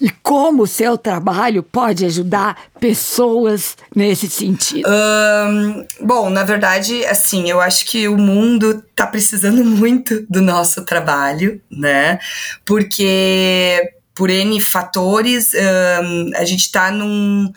e 0.00 0.10
como 0.10 0.64
o 0.64 0.66
seu 0.66 0.98
trabalho 0.98 1.62
pode 1.62 2.04
ajudar 2.04 2.56
pessoas 2.80 3.76
nesse 3.94 4.28
sentido? 4.28 4.88
Um, 4.88 5.86
bom, 6.00 6.30
na 6.30 6.42
verdade, 6.42 7.04
assim, 7.06 7.48
eu 7.48 7.60
acho 7.60 7.86
que 7.86 8.08
o 8.08 8.18
mundo 8.18 8.82
está 8.90 9.06
precisando 9.06 9.64
muito 9.64 10.26
do 10.28 10.42
nosso 10.42 10.84
trabalho, 10.84 11.60
né? 11.70 12.18
Porque 12.64 13.92
por 14.14 14.30
N 14.30 14.60
fatores, 14.60 15.52
um, 15.54 16.36
a 16.36 16.44
gente 16.44 16.62
está 16.62 16.90
num 16.90 17.50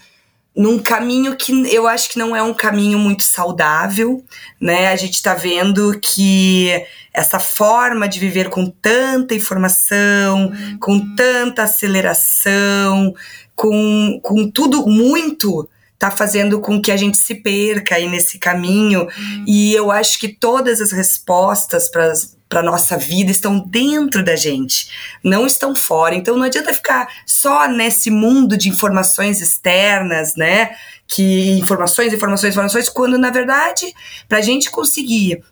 num 0.55 0.79
caminho 0.79 1.35
que 1.35 1.51
eu 1.73 1.85
acho 1.87 2.09
que 2.09 2.17
não 2.17 2.35
é 2.35 2.41
um 2.41 2.53
caminho 2.53 2.97
muito 2.97 3.23
saudável, 3.23 4.23
né? 4.59 4.87
A 4.87 4.95
gente 4.95 5.15
está 5.15 5.33
vendo 5.33 5.99
que 5.99 6.71
essa 7.13 7.39
forma 7.39 8.07
de 8.07 8.19
viver 8.19 8.49
com 8.49 8.65
tanta 8.65 9.35
informação, 9.35 10.47
uhum. 10.47 10.77
com 10.79 11.15
tanta 11.15 11.63
aceleração, 11.63 13.13
com, 13.53 14.19
com 14.23 14.49
tudo 14.49 14.87
muito 14.87 15.69
tá 15.97 16.11
fazendo 16.11 16.59
com 16.59 16.81
que 16.81 16.91
a 16.91 16.97
gente 16.97 17.17
se 17.17 17.35
perca 17.35 17.95
aí 17.95 18.07
nesse 18.07 18.37
caminho. 18.37 19.01
Uhum. 19.01 19.45
E 19.47 19.73
eu 19.73 19.91
acho 19.91 20.19
que 20.19 20.27
todas 20.27 20.81
as 20.81 20.91
respostas 20.91 21.89
para 21.89 22.11
para 22.55 22.63
nossa 22.63 22.97
vida 22.97 23.31
estão 23.31 23.59
dentro 23.59 24.23
da 24.23 24.33
gente, 24.37 24.89
não 25.21 25.45
estão 25.45 25.75
fora. 25.75 26.15
Então 26.15 26.37
não 26.37 26.45
adianta 26.45 26.73
ficar 26.73 27.05
só 27.25 27.67
nesse 27.67 28.09
mundo 28.09 28.55
de 28.55 28.69
informações 28.69 29.41
externas, 29.41 30.37
né? 30.37 30.73
Que 31.05 31.51
informações, 31.59 32.13
informações, 32.13 32.53
informações, 32.53 32.87
quando 32.87 33.17
na 33.17 33.29
verdade, 33.29 33.93
para 34.29 34.37
a 34.37 34.41
gente 34.41 34.71
conseguir 34.71 35.43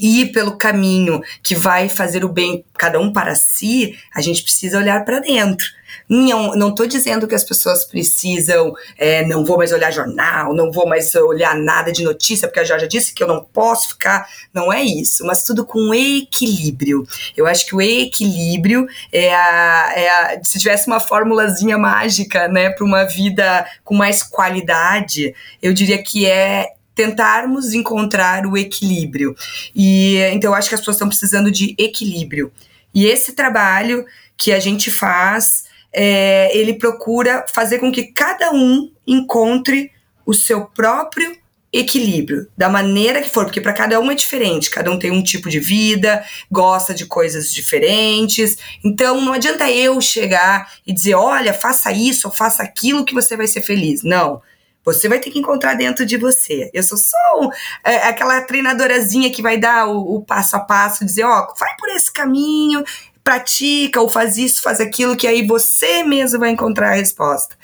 ir 0.00 0.32
pelo 0.32 0.56
caminho 0.56 1.20
que 1.42 1.54
vai 1.54 1.90
fazer 1.90 2.24
o 2.24 2.30
bem 2.30 2.64
cada 2.78 2.98
um 2.98 3.12
para 3.12 3.34
si, 3.34 3.94
a 4.14 4.22
gente 4.22 4.42
precisa 4.42 4.78
olhar 4.78 5.04
para 5.04 5.20
dentro. 5.20 5.66
Não, 6.08 6.74
tô 6.74 6.86
dizendo 6.86 7.26
que 7.26 7.34
as 7.34 7.44
pessoas 7.44 7.84
precisam, 7.84 8.72
é, 8.98 9.24
não 9.26 9.44
vou 9.44 9.58
mais 9.58 9.72
olhar 9.72 9.90
jornal, 9.90 10.54
não 10.54 10.70
vou 10.70 10.86
mais 10.86 11.14
olhar 11.14 11.56
nada 11.56 11.92
de 11.92 12.02
notícia, 12.02 12.48
porque 12.48 12.60
a 12.60 12.64
Jorge 12.64 12.88
disse 12.88 13.14
que 13.14 13.22
eu 13.22 13.28
não 13.28 13.42
posso 13.42 13.90
ficar. 13.90 14.28
Não 14.52 14.72
é 14.72 14.82
isso, 14.82 15.24
mas 15.24 15.44
tudo 15.44 15.64
com 15.64 15.94
equilíbrio. 15.94 17.06
Eu 17.36 17.46
acho 17.46 17.66
que 17.66 17.74
o 17.74 17.80
equilíbrio 17.80 18.86
é 19.12 19.34
a. 19.34 19.92
É 19.94 20.10
a 20.10 20.44
se 20.44 20.58
tivesse 20.58 20.86
uma 20.86 21.00
formulazinha 21.00 21.78
mágica, 21.78 22.48
né, 22.48 22.70
para 22.70 22.84
uma 22.84 23.04
vida 23.04 23.66
com 23.84 23.94
mais 23.94 24.22
qualidade, 24.22 25.34
eu 25.62 25.72
diria 25.72 26.02
que 26.02 26.26
é 26.26 26.68
tentarmos 26.94 27.72
encontrar 27.72 28.46
o 28.46 28.56
equilíbrio. 28.56 29.34
E 29.74 30.16
então 30.32 30.50
eu 30.50 30.54
acho 30.54 30.68
que 30.68 30.74
as 30.74 30.80
pessoas 30.80 30.96
estão 30.96 31.08
precisando 31.08 31.50
de 31.50 31.74
equilíbrio. 31.78 32.52
E 32.94 33.06
esse 33.06 33.32
trabalho 33.32 34.04
que 34.36 34.52
a 34.52 34.60
gente 34.60 34.90
faz, 34.90 35.64
é, 35.92 36.56
ele 36.56 36.74
procura 36.74 37.44
fazer 37.52 37.78
com 37.78 37.92
que 37.92 38.04
cada 38.04 38.52
um 38.52 38.90
encontre 39.06 39.90
o 40.24 40.32
seu 40.32 40.66
próprio 40.66 41.36
equilíbrio, 41.72 42.46
da 42.56 42.68
maneira 42.68 43.22
que 43.22 43.30
for, 43.30 43.46
porque 43.46 43.60
para 43.60 43.72
cada 43.72 43.98
um 43.98 44.10
é 44.10 44.14
diferente, 44.14 44.70
cada 44.70 44.90
um 44.90 44.98
tem 44.98 45.10
um 45.10 45.22
tipo 45.22 45.48
de 45.48 45.58
vida, 45.58 46.22
gosta 46.50 46.92
de 46.92 47.06
coisas 47.06 47.52
diferentes. 47.52 48.58
Então 48.84 49.20
não 49.22 49.32
adianta 49.32 49.70
eu 49.70 49.98
chegar 50.00 50.70
e 50.86 50.92
dizer, 50.92 51.14
olha, 51.14 51.54
faça 51.54 51.90
isso 51.90 52.28
ou 52.28 52.34
faça 52.34 52.62
aquilo 52.62 53.06
que 53.06 53.14
você 53.14 53.36
vai 53.36 53.46
ser 53.46 53.62
feliz. 53.62 54.02
Não. 54.02 54.42
Você 54.84 55.08
vai 55.08 55.20
ter 55.20 55.30
que 55.30 55.38
encontrar 55.38 55.74
dentro 55.74 56.04
de 56.04 56.16
você. 56.16 56.68
Eu 56.74 56.82
sou 56.82 56.98
só 56.98 57.16
um, 57.40 57.48
é, 57.84 58.08
aquela 58.08 58.40
treinadorazinha 58.42 59.30
que 59.30 59.40
vai 59.40 59.56
dar 59.56 59.86
o, 59.86 60.16
o 60.16 60.24
passo 60.24 60.56
a 60.56 60.60
passo, 60.60 61.04
dizer, 61.04 61.24
ó, 61.24 61.46
oh, 61.48 61.54
vai 61.58 61.70
por 61.78 61.88
esse 61.90 62.12
caminho, 62.12 62.82
pratica, 63.24 64.00
ou 64.00 64.08
faz 64.08 64.36
isso, 64.36 64.62
faz 64.62 64.80
aquilo, 64.80 65.16
que 65.16 65.26
aí 65.26 65.46
você 65.46 66.04
mesmo 66.04 66.40
vai 66.40 66.50
encontrar 66.50 66.90
a 66.90 66.94
resposta. 66.94 67.56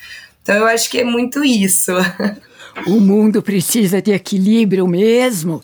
Então 0.43 0.57
eu 0.57 0.67
acho 0.67 0.89
que 0.91 0.99
é 0.99 1.05
muito 1.05 1.45
isso. 1.45 1.93
O 2.87 3.01
mundo 3.01 3.43
precisa 3.43 4.01
de 4.01 4.13
equilíbrio 4.13 4.87
mesmo, 4.87 5.61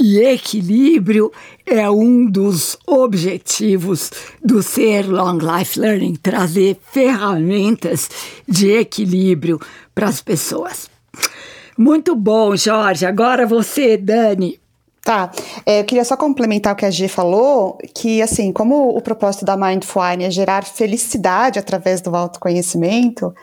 e 0.00 0.18
equilíbrio 0.18 1.30
é 1.66 1.90
um 1.90 2.24
dos 2.24 2.78
objetivos 2.86 4.10
do 4.42 4.62
Ser 4.62 5.06
Long 5.06 5.38
Life 5.38 5.78
Learning 5.78 6.14
trazer 6.14 6.78
ferramentas 6.90 8.08
de 8.48 8.70
equilíbrio 8.70 9.60
para 9.94 10.08
as 10.08 10.22
pessoas. 10.22 10.88
Muito 11.76 12.14
bom, 12.14 12.56
Jorge. 12.56 13.04
Agora 13.04 13.46
você, 13.46 13.96
Dani. 13.96 14.58
Tá, 15.04 15.30
é, 15.66 15.80
eu 15.80 15.84
queria 15.84 16.04
só 16.04 16.16
complementar 16.16 16.72
o 16.72 16.76
que 16.76 16.86
a 16.86 16.90
G 16.90 17.08
falou, 17.08 17.76
que 17.94 18.22
assim, 18.22 18.50
como 18.50 18.88
o 18.88 19.02
propósito 19.02 19.44
da 19.44 19.54
Mindfulness 19.54 20.28
é 20.28 20.30
gerar 20.30 20.64
felicidade 20.64 21.58
através 21.58 22.00
do 22.00 22.16
autoconhecimento, 22.16 23.34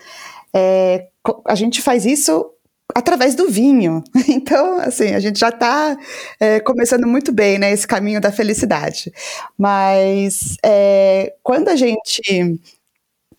é, 0.52 1.08
a 1.46 1.54
gente 1.54 1.80
faz 1.80 2.04
isso 2.04 2.50
através 2.96 3.36
do 3.36 3.48
vinho. 3.48 4.04
Então, 4.28 4.80
assim, 4.80 5.14
a 5.14 5.20
gente 5.20 5.40
já 5.40 5.50
está 5.50 5.96
é, 6.40 6.60
começando 6.62 7.06
muito 7.08 7.32
bem, 7.32 7.60
né, 7.60 7.72
esse 7.72 7.86
caminho 7.86 8.20
da 8.20 8.32
felicidade. 8.32 9.12
Mas 9.58 10.58
é, 10.64 11.34
quando 11.44 11.70
a 11.70 11.76
gente 11.76 12.60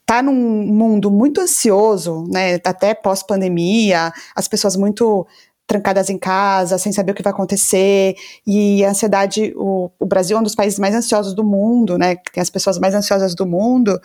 está 0.00 0.22
num 0.22 0.32
mundo 0.32 1.10
muito 1.10 1.40
ansioso, 1.40 2.24
né, 2.30 2.54
até 2.64 2.94
pós-pandemia, 2.94 4.12
as 4.34 4.46
pessoas 4.46 4.76
muito 4.76 5.26
trancadas 5.72 6.10
em 6.10 6.18
casa, 6.18 6.76
sem 6.76 6.92
saber 6.92 7.12
o 7.12 7.14
que 7.14 7.22
vai 7.22 7.32
acontecer, 7.32 8.14
e 8.46 8.84
a 8.84 8.90
ansiedade, 8.90 9.54
o, 9.56 9.90
o 9.98 10.04
Brasil 10.04 10.36
é 10.36 10.40
um 10.40 10.42
dos 10.42 10.54
países 10.54 10.78
mais 10.78 10.94
ansiosos 10.94 11.34
do 11.34 11.42
mundo, 11.42 11.96
né, 11.96 12.16
que 12.16 12.30
tem 12.30 12.42
as 12.42 12.50
pessoas 12.50 12.78
mais 12.78 12.94
ansiosas 12.94 13.34
do 13.34 13.46
mundo, 13.46 13.98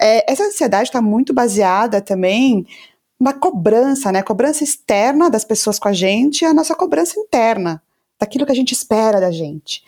é, 0.00 0.30
essa 0.30 0.42
ansiedade 0.42 0.88
está 0.88 1.00
muito 1.00 1.32
baseada 1.32 2.00
também 2.00 2.66
na 3.20 3.32
cobrança, 3.32 4.10
né, 4.10 4.22
cobrança 4.22 4.64
externa 4.64 5.30
das 5.30 5.44
pessoas 5.44 5.78
com 5.78 5.86
a 5.88 5.92
gente 5.92 6.42
e 6.42 6.46
a 6.46 6.52
nossa 6.52 6.74
cobrança 6.74 7.18
interna, 7.20 7.80
daquilo 8.24 8.46
que 8.46 8.52
a 8.52 8.56
gente 8.56 8.72
espera 8.72 9.20
da 9.20 9.30
gente. 9.30 9.82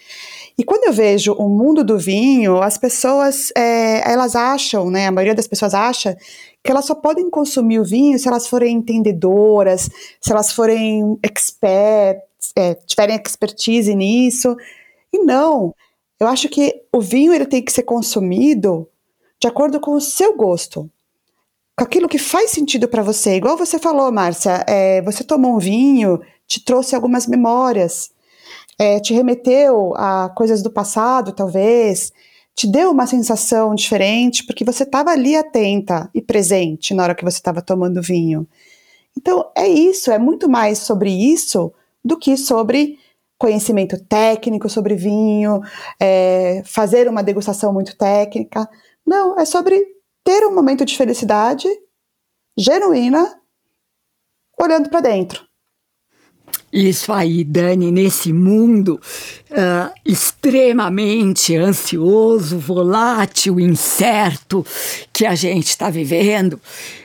E 0.58 0.62
quando 0.62 0.84
eu 0.84 0.92
vejo 0.92 1.32
o 1.32 1.48
mundo 1.48 1.82
do 1.82 1.98
vinho, 1.98 2.62
as 2.62 2.76
pessoas, 2.78 3.50
é, 3.56 4.10
elas 4.10 4.36
acham, 4.36 4.90
né, 4.90 5.06
a 5.06 5.12
maioria 5.12 5.34
das 5.34 5.48
pessoas 5.48 5.74
acha 5.74 6.16
que 6.62 6.70
elas 6.70 6.84
só 6.84 6.94
podem 6.94 7.30
consumir 7.30 7.78
o 7.78 7.84
vinho 7.84 8.18
se 8.18 8.28
elas 8.28 8.46
forem 8.46 8.76
entendedoras, 8.76 9.88
se 10.20 10.32
elas 10.32 10.52
forem 10.52 11.18
experts, 11.22 12.52
é, 12.54 12.74
tiverem 12.74 13.16
expertise 13.16 13.94
nisso. 13.94 14.56
E 15.12 15.18
não, 15.20 15.74
eu 16.20 16.26
acho 16.26 16.48
que 16.48 16.82
o 16.92 17.00
vinho 17.00 17.32
ele 17.32 17.46
tem 17.46 17.62
que 17.62 17.72
ser 17.72 17.84
consumido 17.84 18.88
de 19.40 19.48
acordo 19.48 19.80
com 19.80 19.92
o 19.92 20.00
seu 20.00 20.36
gosto, 20.36 20.90
com 21.76 21.84
aquilo 21.84 22.08
que 22.08 22.18
faz 22.18 22.50
sentido 22.50 22.88
para 22.88 23.02
você. 23.02 23.36
Igual 23.36 23.56
você 23.56 23.78
falou, 23.78 24.10
Márcia, 24.10 24.64
é, 24.66 25.00
você 25.02 25.22
tomou 25.22 25.54
um 25.54 25.58
vinho, 25.58 26.20
te 26.46 26.64
trouxe 26.64 26.94
algumas 26.94 27.26
memórias 27.26 28.15
é, 28.78 29.00
te 29.00 29.14
remeteu 29.14 29.94
a 29.96 30.28
coisas 30.30 30.62
do 30.62 30.70
passado, 30.70 31.32
talvez, 31.32 32.12
te 32.54 32.66
deu 32.66 32.90
uma 32.90 33.06
sensação 33.06 33.74
diferente, 33.74 34.44
porque 34.44 34.64
você 34.64 34.82
estava 34.82 35.10
ali 35.10 35.36
atenta 35.36 36.10
e 36.14 36.22
presente 36.22 36.94
na 36.94 37.02
hora 37.02 37.14
que 37.14 37.24
você 37.24 37.36
estava 37.36 37.62
tomando 37.62 38.02
vinho. 38.02 38.46
Então, 39.16 39.50
é 39.56 39.66
isso, 39.68 40.10
é 40.10 40.18
muito 40.18 40.48
mais 40.48 40.78
sobre 40.78 41.10
isso 41.10 41.72
do 42.04 42.18
que 42.18 42.36
sobre 42.36 42.98
conhecimento 43.38 44.02
técnico 44.02 44.68
sobre 44.68 44.94
vinho, 44.94 45.60
é, 46.00 46.62
fazer 46.64 47.08
uma 47.08 47.22
degustação 47.22 47.72
muito 47.72 47.96
técnica. 47.96 48.68
Não, 49.04 49.38
é 49.38 49.44
sobre 49.44 49.84
ter 50.24 50.46
um 50.46 50.54
momento 50.54 50.84
de 50.84 50.96
felicidade 50.96 51.68
genuína 52.56 53.38
olhando 54.58 54.88
para 54.88 55.00
dentro. 55.00 55.45
Isso 56.76 57.10
aí, 57.10 57.42
Dani, 57.42 57.90
nesse 57.90 58.34
mundo 58.34 59.00
uh, 59.50 59.90
extremamente 60.04 61.56
ansioso, 61.56 62.58
volátil, 62.58 63.58
incerto 63.58 64.62
que 65.10 65.24
a 65.24 65.34
gente 65.34 65.68
está 65.68 65.88
vivendo, 65.88 66.60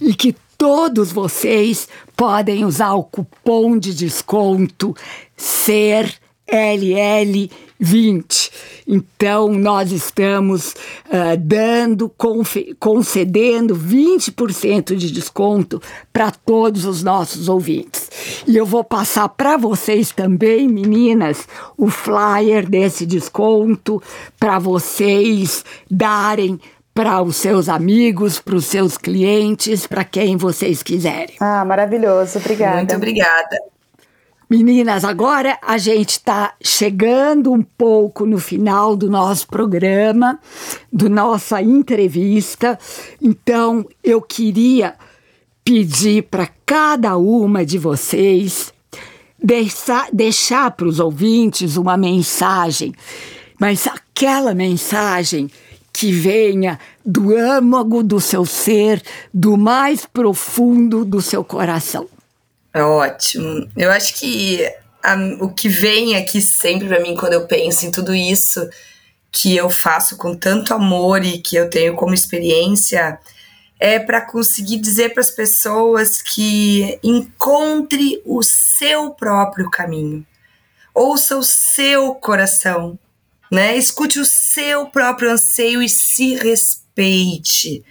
e 0.00 0.14
que 0.14 0.36
todos 0.60 1.10
vocês 1.10 1.88
podem 2.14 2.66
usar 2.66 2.92
o 2.92 3.02
cupom 3.02 3.78
de 3.78 3.94
desconto 3.94 4.94
SER 5.34 6.14
LL20. 6.46 8.50
Então, 8.86 9.54
nós 9.54 9.90
estamos 9.90 10.74
uh, 11.06 11.34
dando, 11.38 12.12
concedendo 12.78 13.74
20% 13.74 14.94
de 14.96 15.10
desconto 15.10 15.80
para 16.12 16.30
todos 16.30 16.84
os 16.84 17.02
nossos 17.02 17.48
ouvintes. 17.48 18.10
E 18.46 18.54
eu 18.54 18.66
vou 18.66 18.84
passar 18.84 19.30
para 19.30 19.56
vocês 19.56 20.12
também, 20.12 20.68
meninas, 20.68 21.48
o 21.74 21.88
flyer 21.88 22.68
desse 22.68 23.06
desconto 23.06 24.02
para 24.38 24.58
vocês 24.58 25.64
darem 25.90 26.60
para 26.94 27.22
os 27.22 27.36
seus 27.36 27.68
amigos, 27.68 28.40
para 28.40 28.56
os 28.56 28.66
seus 28.66 28.98
clientes, 28.98 29.86
para 29.86 30.04
quem 30.04 30.36
vocês 30.36 30.82
quiserem. 30.82 31.36
Ah, 31.40 31.64
maravilhoso. 31.64 32.38
Obrigada. 32.38 32.76
Muito 32.76 32.96
obrigada. 32.96 33.56
Meninas, 34.50 35.04
agora 35.04 35.56
a 35.62 35.78
gente 35.78 36.10
está 36.10 36.54
chegando 36.60 37.52
um 37.52 37.62
pouco 37.62 38.26
no 38.26 38.36
final 38.36 38.96
do 38.96 39.08
nosso 39.08 39.46
programa, 39.46 40.40
do 40.92 41.08
nossa 41.08 41.62
entrevista. 41.62 42.76
Então, 43.22 43.86
eu 44.02 44.20
queria 44.20 44.96
pedir 45.64 46.24
para 46.24 46.48
cada 46.66 47.16
uma 47.16 47.64
de 47.64 47.78
vocês 47.78 48.72
deixar, 49.40 50.08
deixar 50.12 50.72
para 50.72 50.88
os 50.88 50.98
ouvintes 50.98 51.76
uma 51.76 51.96
mensagem, 51.96 52.92
mas 53.56 53.86
aquela 53.86 54.52
mensagem 54.52 55.48
que 55.92 56.12
venha 56.12 56.78
do 57.04 57.36
âmago 57.36 58.02
do 58.02 58.20
seu 58.20 58.44
ser, 58.46 59.02
do 59.32 59.56
mais 59.56 60.06
profundo 60.06 61.04
do 61.04 61.20
seu 61.20 61.44
coração. 61.44 62.08
É 62.72 62.82
ótimo. 62.82 63.68
Eu 63.76 63.90
acho 63.90 64.14
que 64.14 64.64
a, 65.02 65.16
o 65.40 65.52
que 65.52 65.68
vem 65.68 66.16
aqui 66.16 66.40
sempre 66.40 66.86
para 66.88 67.00
mim 67.00 67.16
quando 67.16 67.32
eu 67.32 67.46
penso 67.46 67.86
em 67.86 67.90
tudo 67.90 68.14
isso 68.14 68.68
que 69.32 69.56
eu 69.56 69.70
faço 69.70 70.16
com 70.16 70.34
tanto 70.34 70.74
amor 70.74 71.24
e 71.24 71.38
que 71.38 71.56
eu 71.56 71.70
tenho 71.70 71.94
como 71.94 72.14
experiência 72.14 73.18
é 73.78 73.98
para 73.98 74.20
conseguir 74.20 74.76
dizer 74.76 75.14
para 75.14 75.22
as 75.22 75.30
pessoas 75.30 76.20
que 76.20 76.98
encontre 77.02 78.20
o 78.26 78.42
seu 78.42 79.10
próprio 79.10 79.70
caminho. 79.70 80.26
Ouça 80.94 81.36
o 81.36 81.42
seu 81.42 82.14
coração, 82.14 82.98
né? 83.50 83.76
Escute 83.76 84.18
o 84.18 84.24
seu 84.24 84.86
próprio 84.86 85.30
anseio 85.30 85.82
e 85.82 85.88
se 85.88 86.34
respeite. 86.34 87.84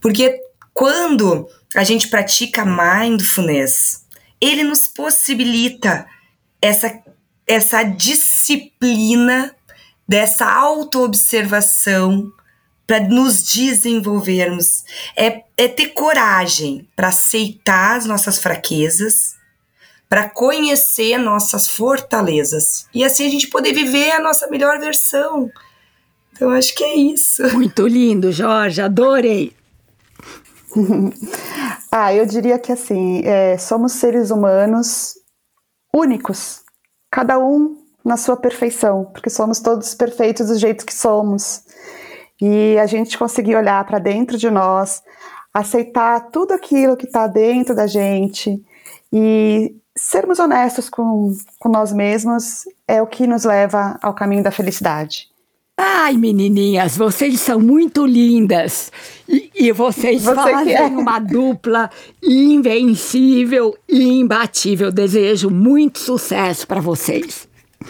Porque 0.00 0.40
quando 0.72 1.48
a 1.74 1.82
gente 1.82 2.08
pratica 2.08 2.64
mindfulness, 2.64 4.04
ele 4.40 4.62
nos 4.62 4.86
possibilita 4.86 6.06
essa, 6.60 7.02
essa 7.46 7.82
disciplina 7.82 9.54
dessa 10.06 10.46
autoobservação 10.46 12.30
para 12.86 13.00
nos 13.00 13.42
desenvolvermos. 13.42 14.84
É, 15.16 15.42
é 15.56 15.66
ter 15.66 15.88
coragem 15.88 16.88
para 16.94 17.08
aceitar 17.08 17.96
as 17.96 18.06
nossas 18.06 18.38
fraquezas, 18.38 19.34
para 20.08 20.28
conhecer 20.28 21.18
nossas 21.18 21.68
fortalezas 21.68 22.86
e 22.94 23.04
assim 23.04 23.26
a 23.26 23.30
gente 23.30 23.48
poder 23.48 23.72
viver 23.72 24.12
a 24.12 24.20
nossa 24.20 24.46
melhor 24.48 24.78
versão. 24.78 25.50
Então 26.32 26.50
acho 26.50 26.74
que 26.74 26.84
é 26.84 26.94
isso. 26.94 27.42
Muito 27.54 27.86
lindo, 27.86 28.30
Jorge, 28.30 28.80
adorei. 28.80 29.52
ah, 31.90 32.14
eu 32.14 32.26
diria 32.26 32.58
que 32.58 32.70
assim, 32.70 33.22
é, 33.24 33.56
somos 33.58 33.92
seres 33.92 34.30
humanos 34.30 35.14
únicos, 35.94 36.62
cada 37.10 37.38
um 37.38 37.82
na 38.04 38.16
sua 38.16 38.36
perfeição, 38.36 39.06
porque 39.06 39.30
somos 39.30 39.58
todos 39.58 39.94
perfeitos 39.94 40.48
do 40.48 40.58
jeito 40.58 40.86
que 40.86 40.94
somos. 40.94 41.62
E 42.40 42.78
a 42.78 42.86
gente 42.86 43.18
conseguir 43.18 43.56
olhar 43.56 43.84
para 43.86 43.98
dentro 43.98 44.36
de 44.36 44.50
nós, 44.50 45.02
aceitar 45.52 46.30
tudo 46.30 46.52
aquilo 46.52 46.96
que 46.96 47.06
está 47.06 47.26
dentro 47.26 47.74
da 47.74 47.86
gente 47.86 48.62
e 49.10 49.74
sermos 49.96 50.38
honestos 50.38 50.88
com, 50.88 51.36
com 51.58 51.68
nós 51.68 51.92
mesmos 51.92 52.64
é 52.86 53.00
o 53.00 53.06
que 53.06 53.26
nos 53.26 53.44
leva 53.44 53.98
ao 54.02 54.14
caminho 54.14 54.42
da 54.42 54.50
felicidade. 54.50 55.28
Ai, 55.78 56.14
menininhas, 56.14 56.96
vocês 56.96 57.38
são 57.40 57.60
muito 57.60 58.06
lindas. 58.06 58.90
E, 59.28 59.50
e 59.54 59.72
vocês 59.72 60.22
Você 60.22 60.34
fazem 60.34 60.74
é. 60.74 60.82
uma 60.82 61.18
dupla 61.18 61.90
invencível 62.22 63.76
e 63.86 64.04
imbatível. 64.04 64.90
Desejo 64.90 65.50
muito 65.50 65.98
sucesso 65.98 66.66
para 66.66 66.80
vocês. 66.80 67.46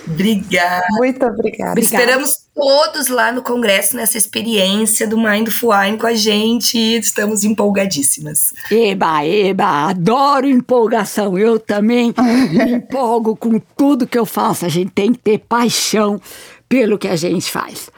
Obrigada. 0.07 0.85
Muito 0.93 1.25
obrigada. 1.25 1.79
Esperamos 1.79 2.46
todos 2.57 3.09
lá 3.09 3.31
no 3.31 3.43
congresso 3.43 3.95
nessa 3.95 4.17
experiência 4.17 5.07
do 5.07 5.19
Mindful 5.19 5.71
Wine 5.71 5.99
com 5.99 6.07
a 6.07 6.15
gente. 6.15 6.79
Estamos 6.97 7.45
empolgadíssimas. 7.45 8.55
Eba, 8.71 9.25
eba, 9.27 9.91
adoro 9.91 10.49
empolgação. 10.49 11.39
Eu 11.39 11.61
também 11.61 12.15
me 12.51 12.73
empolgo 12.73 13.37
com 13.37 13.61
tudo 13.77 14.07
que 14.07 14.19
eu 14.19 14.25
faço. 14.25 14.65
A 14.65 14.71
gente 14.71 14.91
tem 14.91 15.13
que 15.13 15.19
ter 15.19 15.39
paixão 15.39 16.19
pelo 16.67 16.99
que 16.99 17.07
a 17.07 17.15
gente 17.15 17.51
faz. 17.51 17.91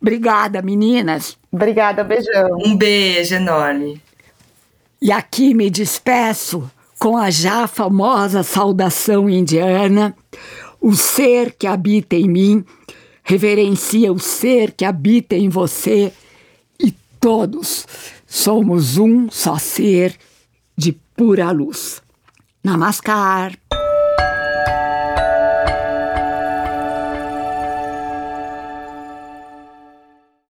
Obrigada, 0.00 0.60
meninas. 0.60 1.38
Obrigada, 1.52 2.02
beijão. 2.02 2.58
Um 2.66 2.76
beijo 2.76 3.36
enorme. 3.36 4.02
E 5.00 5.12
aqui 5.12 5.54
me 5.54 5.70
despeço 5.70 6.68
com 6.98 7.16
a 7.16 7.30
já 7.30 7.68
famosa 7.68 8.42
saudação 8.42 9.30
indiana: 9.30 10.12
o 10.80 10.92
ser 10.96 11.54
que 11.56 11.68
habita 11.68 12.16
em 12.16 12.28
mim 12.28 12.64
reverencia 13.22 14.12
o 14.12 14.18
ser 14.18 14.72
que 14.72 14.84
habita 14.84 15.34
em 15.34 15.48
você 15.48 16.12
e 16.78 16.92
todos 17.20 17.86
somos 18.26 18.98
um 18.98 19.30
só 19.30 19.58
ser 19.58 20.16
de 20.76 20.92
pura 20.92 21.50
luz. 21.50 22.02
Namaskar. 22.64 23.58